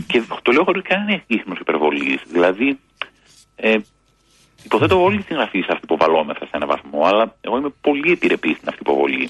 Και 0.07 0.21
το 0.41 0.51
λέω 0.51 0.63
χωρίς 0.63 0.83
κανένα 0.83 1.23
ίχνος 1.27 1.59
υπερβολής. 1.59 2.21
Δηλαδή, 2.31 2.79
ε, 3.55 3.77
Υποθέτω 4.63 5.03
όλοι 5.03 5.17
οι 5.17 5.23
συγγραφεί 5.27 5.63
αυτοποβαλόμεθα 5.69 6.45
σε 6.45 6.51
έναν 6.51 6.67
βαθμό, 6.67 7.05
αλλά 7.05 7.35
εγώ 7.41 7.57
είμαι 7.57 7.69
πολύ 7.81 8.11
επιρρεπής 8.11 8.55
στην 8.55 8.69
αυτοποβολή. 8.69 9.29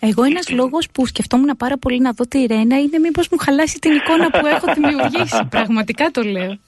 Εγώ 0.00 0.24
ένας 0.24 0.50
λόγος 0.50 0.88
που 0.92 1.06
σκεφτόμουν 1.06 1.56
πάρα 1.56 1.76
πολύ 1.78 2.00
να 2.00 2.12
δω 2.12 2.26
τη 2.26 2.46
Ρένα 2.46 2.78
είναι 2.78 2.98
μήπως 2.98 3.28
μου 3.28 3.38
χαλάσει 3.38 3.78
την 3.78 3.92
εικόνα 3.92 4.30
που 4.30 4.46
έχω 4.46 4.66
δημιουργήσει. 4.74 5.44
Πραγματικά 5.56 6.10
το 6.10 6.22
λέω. 6.22 6.58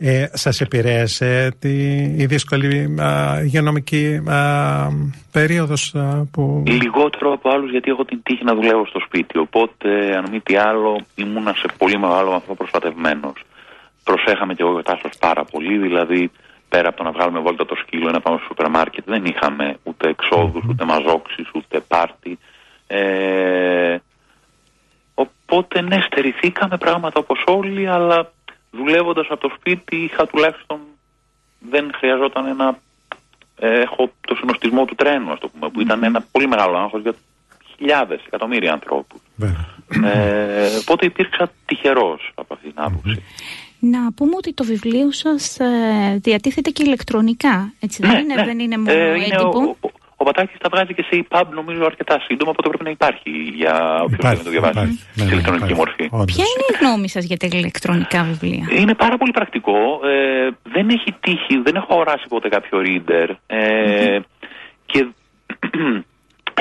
Ε, 0.00 0.26
σας 0.32 0.60
επηρέασε 0.60 1.56
τη, 1.58 1.92
η 2.16 2.26
δύσκολη 2.26 2.94
α, 3.00 3.40
υγειονομική 3.42 4.22
α, 4.28 4.36
περίοδος 5.32 5.94
που... 6.30 6.62
Λιγότερο 6.66 7.27
από 7.38 7.50
άλλους 7.50 7.70
γιατί 7.70 7.90
έχω 7.90 8.04
την 8.04 8.22
τύχη 8.22 8.44
να 8.44 8.54
δουλεύω 8.54 8.86
στο 8.86 9.00
σπίτι 9.00 9.38
οπότε 9.38 10.16
αν 10.16 10.24
μη 10.30 10.40
τι 10.40 10.56
άλλο 10.56 11.00
ήμουνα 11.14 11.52
σε 11.52 11.66
πολύ 11.78 11.98
μεγάλο 11.98 12.30
βαθμό 12.30 12.54
προστατευμένος. 12.54 13.44
Προσέχαμε 14.04 14.54
και 14.54 14.62
εγώ 14.62 14.82
και 14.82 14.92
ο 14.92 15.08
πάρα 15.18 15.44
πολύ 15.44 15.78
δηλαδή 15.78 16.30
πέρα 16.68 16.88
από 16.88 16.96
το 16.96 17.02
να 17.02 17.10
βγάλουμε 17.10 17.40
βόλτα 17.40 17.66
το 17.66 17.74
σκύλο 17.74 18.08
ή 18.08 18.12
να 18.12 18.20
πάμε 18.20 18.36
στο 18.36 18.46
σούπερ 18.46 18.70
μάρκετ 18.70 19.04
δεν 19.06 19.24
είχαμε 19.24 19.78
ούτε 19.82 20.08
εξόδους, 20.08 20.64
ούτε 20.68 20.84
μαζόξεις, 20.84 21.50
ούτε 21.54 21.80
πάρτι. 21.80 22.38
Ε, 22.86 23.96
οπότε 25.14 25.80
ναι 25.80 26.00
στερηθήκαμε 26.00 26.76
πράγματα 26.76 27.20
όπως 27.20 27.44
όλοι 27.46 27.88
αλλά 27.88 28.32
δουλεύοντας 28.70 29.26
από 29.30 29.48
το 29.48 29.54
σπίτι 29.58 29.96
είχα 29.96 30.26
τουλάχιστον 30.26 30.78
δεν 31.58 31.90
χρειαζόταν 31.94 32.46
ένα. 32.46 32.78
Ε, 33.60 33.80
έχω 33.80 34.10
το 34.20 34.34
συνοστισμό 34.34 34.84
του 34.84 34.94
τρένου, 34.94 35.32
ας 35.32 35.38
το 35.38 35.48
πούμε, 35.48 35.70
που 35.70 35.80
ήταν 35.80 36.02
ένα 36.02 36.24
πολύ 36.32 36.48
μεγάλο 36.48 36.76
άγχος 36.78 37.02
για 37.02 37.14
χιλιάδες, 37.78 38.20
εκατομμύρια 38.26 38.72
ανθρώπους. 38.72 39.20
Ε, 40.04 40.76
οπότε 40.80 41.06
υπήρξα 41.06 41.50
τυχερός 41.66 42.32
από 42.34 42.54
αυτή 42.54 42.68
την 42.68 42.82
άποψη. 42.82 43.22
Να 43.80 44.12
πούμε 44.12 44.32
ότι 44.36 44.52
το 44.52 44.64
βιβλίο 44.64 45.12
σας 45.12 45.58
ε, 45.58 46.18
διατίθεται 46.22 46.70
και 46.70 46.82
ηλεκτρονικά, 46.86 47.72
έτσι 47.80 48.02
δεν, 48.02 48.10
ναι, 48.10 48.18
είναι, 48.18 48.34
ναι. 48.34 48.44
δεν 48.44 48.58
είναι 48.58 48.76
μόνο 48.78 48.90
ε, 48.90 49.12
έντυπο; 49.12 49.76
Ο 50.16 50.24
Πατάκης 50.24 50.58
τα 50.58 50.68
βγάζει 50.72 50.94
και 50.94 51.02
σε 51.02 51.26
e-pub 51.28 51.44
νομίζω 51.54 51.84
αρκετά 51.84 52.20
σύντομα, 52.26 52.50
οπότε 52.50 52.68
πρέπει 52.68 52.84
να 52.84 52.90
υπάρχει 52.90 53.30
για 53.54 54.00
όποιον 54.02 54.20
θέλει 54.20 54.36
να 54.36 54.44
το 54.44 54.50
διαβάσει 54.50 54.78
υπάρχει, 54.78 54.98
σε 55.14 55.24
ναι, 55.24 55.30
ηλεκτρονική 55.30 55.74
μορφή. 55.74 56.08
Ποια 56.08 56.44
είναι 56.50 56.66
η 56.72 56.76
γνώμη 56.80 57.08
σας 57.08 57.24
για 57.24 57.36
τα 57.36 57.46
ηλεκτρονικά 57.46 58.22
βιβλία, 58.22 58.66
Είναι 58.70 58.94
πάρα 58.94 59.16
πολύ 59.16 59.30
πρακτικό. 59.30 60.00
Ε, 60.04 60.48
δεν 60.62 60.88
έχει 60.88 61.12
τύχει, 61.20 61.60
δεν 61.62 61.74
έχω 61.74 61.86
αγοράσει 61.90 62.24
ποτέ 62.28 62.48
κάποιο 62.48 62.82
reader. 62.86 63.28
Ε, 63.46 64.18
Και 64.86 65.06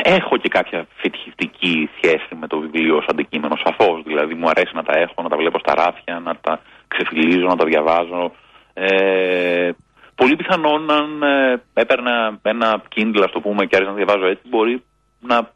έχω 0.04 0.38
και 0.38 0.50
κάποια 0.50 0.88
φετιχιστική 0.96 1.90
σχέση 1.96 2.36
με 2.40 2.48
το 2.48 2.60
βιβλίο 2.60 2.96
ως 2.98 3.06
αντικείμενο, 3.08 3.56
σαφώς. 3.64 4.04
Δηλαδή, 4.04 4.34
μου 4.34 4.50
αρέσει 4.50 4.72
να 4.76 4.84
τα 4.84 5.00
έχω, 5.00 5.22
να 5.22 5.30
τα 5.30 5.38
βλέπω 5.38 5.60
στα 5.60 5.74
ράφια, 5.76 6.20
να 6.20 6.36
τα 6.36 6.62
ξεφυλίζω, 6.88 7.48
να 7.48 7.56
τα 7.56 7.66
διαβάζω. 7.66 8.32
Ε, 8.74 9.70
πολύ 10.16 10.36
πιθανόν 10.36 10.92
αν 10.92 11.24
ε, 11.24 11.62
έπαιρνα 11.74 12.40
ένα 12.42 12.84
Kindle, 12.96 13.24
ας 13.24 13.32
το 13.32 13.40
πούμε, 13.40 13.66
και 13.66 13.76
άρχισα 13.76 13.96
να 13.96 14.04
διαβάζω 14.04 14.26
έτσι, 14.26 14.48
μπορεί 14.50 14.84
να 15.20 15.52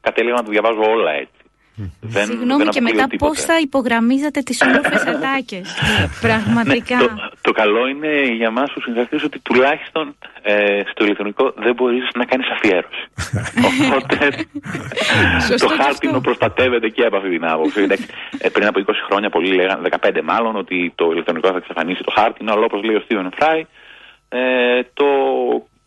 κατέληγα 0.00 0.34
να 0.34 0.44
το 0.44 0.50
διαβάζω 0.50 0.82
όλα 0.90 1.12
έτσι. 1.12 1.37
Δεν, 2.00 2.24
Συγγνώμη 2.24 2.62
δεν 2.62 2.72
και 2.72 2.80
μετά 2.80 3.06
πώς 3.18 3.40
θα 3.40 3.58
υπογραμμίζατε 3.58 4.40
τις 4.40 4.62
όμορφε 4.62 5.10
ατάκες; 5.10 5.74
Πραγματικά. 6.20 6.96
Ναι, 6.96 7.06
το, 7.06 7.30
το, 7.40 7.52
καλό 7.52 7.86
είναι 7.86 8.22
για 8.22 8.46
εμά 8.46 8.64
του 8.64 8.82
συγγραφεί 8.82 9.16
ότι 9.24 9.38
τουλάχιστον 9.38 10.16
ε, 10.42 10.82
στο 10.90 11.04
ηλεκτρονικό 11.04 11.52
δεν 11.56 11.74
μπορείς 11.74 12.08
να 12.14 12.24
κάνεις 12.24 12.46
αφιέρωση. 12.50 13.04
Οπότε 13.68 14.46
το 15.58 15.68
χάρτινο 15.68 16.20
προστατεύεται 16.20 16.88
και 16.88 17.04
από 17.04 17.16
αυτή 17.16 17.30
την 17.30 17.46
άποψη. 17.46 17.86
ε, 18.38 18.48
πριν 18.48 18.66
από 18.66 18.80
20 18.86 18.92
χρόνια 19.08 19.30
πολλοί 19.30 19.54
λέγανε, 19.54 19.88
15 20.00 20.20
μάλλον, 20.24 20.56
ότι 20.56 20.92
το 20.94 21.10
ηλεκτρονικό 21.10 21.48
θα 21.48 21.56
εξαφανίσει 21.56 22.02
το 22.02 22.12
χάρτινο, 22.16 22.52
αλλά 22.52 22.64
όπως 22.64 22.82
λέει 22.82 22.96
ο 22.96 23.00
Στίβεν 23.00 23.30
Φράι, 23.38 23.66
ε, 24.28 24.82
το 24.94 25.04
ε, 25.04 25.77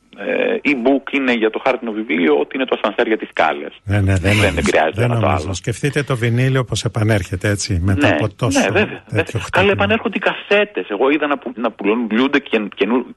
e-book 0.63 1.11
είναι 1.11 1.33
για 1.33 1.49
το 1.49 1.61
χάρτινο 1.65 1.91
βιβλίο, 1.91 2.39
ότι 2.39 2.55
είναι 2.55 2.65
το 2.65 2.77
ασανσέρ 2.81 3.07
για 3.07 3.17
τις 3.17 3.29
κάλες. 3.33 3.73
Ναι, 3.83 4.01
ναι, 4.01 4.15
δεν, 4.15 4.33
δεν 4.33 4.57
επηρεάζεται 4.57 5.07
δεν 5.07 5.19
το 5.19 5.27
άλλο. 5.27 5.53
Σκεφτείτε 5.53 6.03
το 6.03 6.15
βινίλιο 6.15 6.59
όπω 6.59 6.73
επανέρχεται 6.85 7.49
έτσι, 7.49 7.79
μετά 7.83 8.07
ναι, 8.07 8.13
από 8.13 8.35
τόσο. 8.35 8.59
Ναι, 8.59 8.69
βέβαια. 8.69 9.03
Καλά, 9.51 9.71
επανέρχονται 9.71 10.17
οι 10.17 10.19
κασέτες. 10.19 10.89
Εγώ 10.89 11.09
είδα 11.09 11.27
να, 11.27 11.37
που, 11.37 11.53
να 11.55 11.71
πουλούνται 11.71 12.39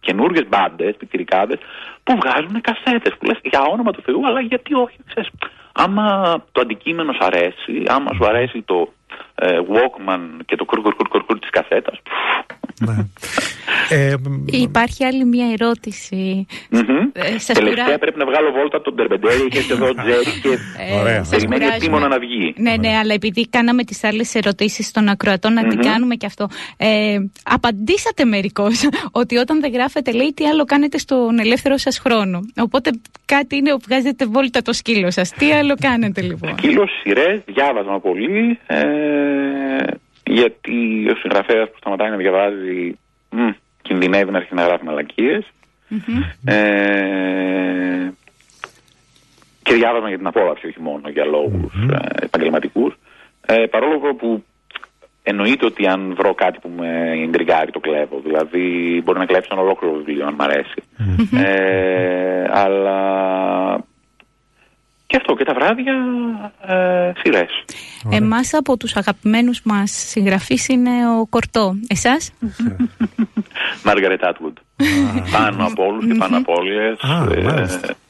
καινούργιε 0.00 0.44
μπάντες, 0.48 0.96
πιτσιρικάδε, 0.98 1.58
που 2.02 2.18
βγάζουν 2.20 2.60
κασέτες. 2.60 3.14
Που 3.18 3.26
λες 3.26 3.38
για 3.42 3.60
όνομα 3.72 3.90
του 3.92 4.02
Θεού, 4.02 4.26
αλλά 4.26 4.40
γιατί 4.40 4.74
όχι, 4.74 4.96
ξέρεις. 5.06 5.30
Άμα 5.72 6.36
το 6.52 6.60
αντικείμενο 6.60 7.12
σου 7.12 7.24
αρέσει, 7.24 7.82
άμα 7.86 8.10
σου 8.14 8.26
αρέσει 8.26 8.62
το 8.62 8.92
ε, 9.34 9.58
Walkman 9.68 10.20
και 10.44 10.56
το 10.56 10.64
κουρ 10.64 11.38
της 11.38 11.50
κασέτας. 11.50 12.00
Ναι. 12.80 13.06
Ε, 13.90 14.14
Υπάρχει 14.46 15.04
άλλη 15.04 15.24
μια 15.24 15.46
ερώτηση. 15.58 16.46
Ε, 17.12 17.52
Τελευταία 17.52 17.98
πρέπει 17.98 18.18
να 18.18 18.26
βγάλω 18.26 18.52
βόλτα 18.52 18.80
τον 18.80 18.96
Τερμπεντέρη 18.96 19.48
και 19.48 19.58
εδώ 19.72 19.94
Τζέρι 19.94 20.40
και 20.42 20.58
ε, 20.78 21.22
περιμένει 21.30 21.64
επίμονα 21.64 22.08
να 22.08 22.18
βγει. 22.18 22.54
Ναι, 22.56 22.76
ναι, 22.76 22.96
αλλά 22.96 23.14
επειδή 23.14 23.48
κάναμε 23.48 23.84
τις 23.84 24.04
άλλες 24.04 24.34
ερωτήσεις 24.34 24.90
των 24.90 25.08
ακροατών 25.08 25.52
να 25.52 25.66
την 25.68 25.80
κάνουμε 25.80 26.14
και 26.14 26.26
αυτό. 26.26 26.48
Ε, 26.76 27.18
απαντήσατε 27.42 28.24
μερικώς 28.24 28.88
ότι 29.20 29.36
όταν 29.36 29.60
δεν 29.60 29.72
γράφετε 29.72 30.12
λέει 30.12 30.32
τι 30.34 30.44
άλλο 30.46 30.64
κάνετε 30.64 30.98
στον 30.98 31.38
ελεύθερο 31.38 31.76
σας 31.76 31.98
χρόνο. 31.98 32.40
Οπότε 32.56 32.90
κάτι 33.24 33.56
είναι 33.56 33.70
που 33.70 33.82
βγάζετε 33.88 34.26
βόλτα 34.26 34.62
το 34.62 34.72
σκύλο 34.72 35.10
σας. 35.10 35.30
Τι 35.30 35.52
άλλο 35.52 35.74
κάνετε 35.80 36.20
λοιπόν; 36.20 36.54
Σκύλο, 36.58 36.86
σειρές, 37.02 37.40
διάβασμα 37.46 38.00
πολύ. 38.00 38.58
Ε, 38.66 38.82
γιατί 40.26 41.08
ο 41.10 41.14
συγγραφέας 41.16 41.70
που 41.70 41.76
σταματάει 41.78 42.10
να 42.10 42.16
διαβάζει 42.16 42.98
μ, 43.30 43.50
κινδυνεύει 43.82 44.30
να 44.30 44.36
αρχίσει 44.36 44.54
να 44.54 44.64
γράφει 44.64 44.84
Ε, 46.44 48.10
και 49.62 49.74
διάβασμα 49.74 50.08
για 50.08 50.18
την 50.18 50.26
απόλαυση, 50.26 50.66
όχι 50.66 50.80
μόνο 50.80 51.08
για 51.08 51.24
λόγους 51.24 51.72
mm-hmm. 51.76 51.92
ε, 51.92 52.24
επαγγελματικούς. 52.24 52.94
Ε, 53.46 53.66
παρόλο 53.70 54.14
που 54.14 54.44
εννοείται 55.22 55.66
ότι 55.66 55.86
αν 55.86 56.14
βρω 56.14 56.34
κάτι 56.34 56.58
που 56.58 56.70
με 56.76 57.12
εντριγκάρει 57.24 57.70
το 57.70 57.80
κλέβω. 57.80 58.20
Δηλαδή 58.24 59.00
μπορεί 59.04 59.18
να 59.18 59.26
κλέψει 59.26 59.48
ένα 59.52 59.60
ολόκληρο 59.60 59.94
βιβλίο 59.94 60.26
αν 60.26 60.34
μ' 60.34 60.42
αρέσει. 60.42 60.82
Ε, 61.44 62.44
αλλά 62.50 63.00
και 65.06 65.16
αυτό 65.16 65.34
και 65.34 65.44
τα 65.44 65.54
βράδια 65.54 65.94
ε, 66.66 67.12
σειρές. 67.22 67.64
Εμάς 68.10 68.54
από 68.54 68.76
τους 68.76 68.96
αγαπημένους 68.96 69.60
μας 69.64 69.90
συγγραφείς 69.90 70.68
είναι 70.68 70.90
ο 71.08 71.26
Κορτό. 71.26 71.74
Εσάς; 71.88 72.32
Μάργαρετ 73.84 74.24
Άτγουντ. 74.24 74.56
πάνω 75.32 75.66
από 75.66 75.86
όλους 75.86 76.06
και 76.06 76.14
πάνω 76.14 76.36
από 76.36 76.52
όλες. 76.52 76.98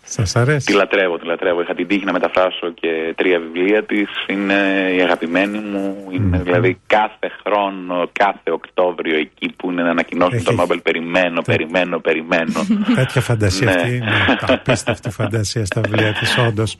Σας 0.04 0.36
αρέσει. 0.36 0.66
Τη 0.66 0.72
λατρεύω, 0.72 1.18
τη 1.18 1.26
λατρεύω. 1.26 1.60
Είχα 1.60 1.74
την 1.74 1.86
τύχη 1.86 2.04
να 2.04 2.12
μεταφράσω 2.12 2.72
και 2.80 3.14
τρία 3.16 3.38
βιβλία 3.38 3.84
της. 3.84 4.08
Είναι 4.26 4.54
η 4.96 5.00
αγαπημένη 5.00 5.58
μου. 5.58 6.08
Είναι 6.10 6.38
δηλαδή 6.38 6.80
κάθε 6.86 7.30
χρόνο, 7.42 8.08
κάθε 8.12 8.50
Οκτώβριο 8.50 9.16
εκεί 9.18 9.52
που 9.56 9.70
είναι 9.70 9.82
να 9.82 9.90
ανακοινώσουν 9.90 10.36
Έχει... 10.36 10.44
το 10.44 10.52
Νόμπελ. 10.52 10.80
Περιμένω, 10.80 11.42
περιμένω, 11.42 11.98
περιμένω. 11.98 12.66
Τέτοια 12.94 13.20
φαντασία 13.20 13.68
αυτή. 13.68 13.90
Ναι. 13.98 14.36
Απίστευτη 14.40 15.10
φαντασία 15.10 15.64
στα 15.64 15.80
βιβλία 15.80 16.12
της, 16.12 16.38
όντως. 16.38 16.76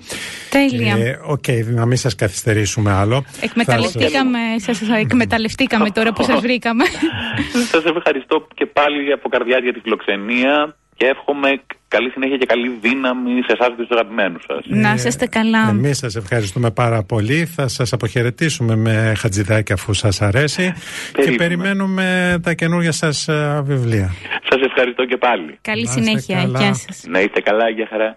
Τέλεια. 0.51 0.97
Ε, 0.97 1.21
οκ, 1.27 1.45
να 1.67 1.87
μην 1.87 1.97
σας 1.97 2.15
καθυστερήσουμε 2.15 2.93
άλλο. 2.93 3.25
Εκμεταλλευτήκαμε, 3.41 4.39
σας, 4.57 4.81
εκμεταλλευτήκαμε 4.99 5.91
τώρα 5.91 6.13
που 6.13 6.23
σας 6.23 6.41
βρήκαμε. 6.41 6.85
σας 7.73 7.85
ευχαριστώ 7.85 8.47
και 8.55 8.67
πάλι 8.67 9.13
από 9.13 9.29
καρδιά 9.29 9.59
για 9.59 9.73
τη 9.73 9.81
φιλοξενία 9.81 10.77
και 10.97 11.07
εύχομαι 11.07 11.61
καλή 11.89 12.11
συνέχεια 12.11 12.37
και 12.37 12.47
καλή 12.47 12.79
δύναμη 12.81 13.31
σε 13.31 13.53
εσάς 13.59 13.69
και 13.77 13.83
του 13.83 13.95
αγαπημένους 13.95 14.45
σας. 14.49 14.65
Να 14.67 14.95
είστε 14.95 15.27
καλά. 15.27 15.69
Εμείς 15.69 15.99
σας 15.99 16.17
ευχαριστούμε 16.17 16.71
πάρα 16.71 17.03
πολύ. 17.03 17.45
Θα 17.45 17.69
σας 17.69 17.93
αποχαιρετήσουμε 17.93 18.77
με 18.77 19.13
χατζηδάκι 19.17 19.73
αφού 19.73 19.93
σας 19.93 20.23
αρέσει. 20.23 20.75
Και 21.25 21.31
περιμένουμε 21.31 22.39
τα 22.43 22.55
καινούργια 22.55 22.93
σας 22.93 23.29
βιβλία. 23.63 24.15
Σας 24.49 24.61
ευχαριστώ 24.63 25.05
και 25.05 25.17
πάλι. 25.17 25.59
Καλή 25.61 25.89
συνέχεια. 25.89 26.43
Γεια 26.43 26.75
σας. 26.75 27.05
Να 27.09 27.21
είστε 27.21 27.41
καλά. 27.41 27.69
Γεια 27.69 27.87
χαρά. 27.91 28.17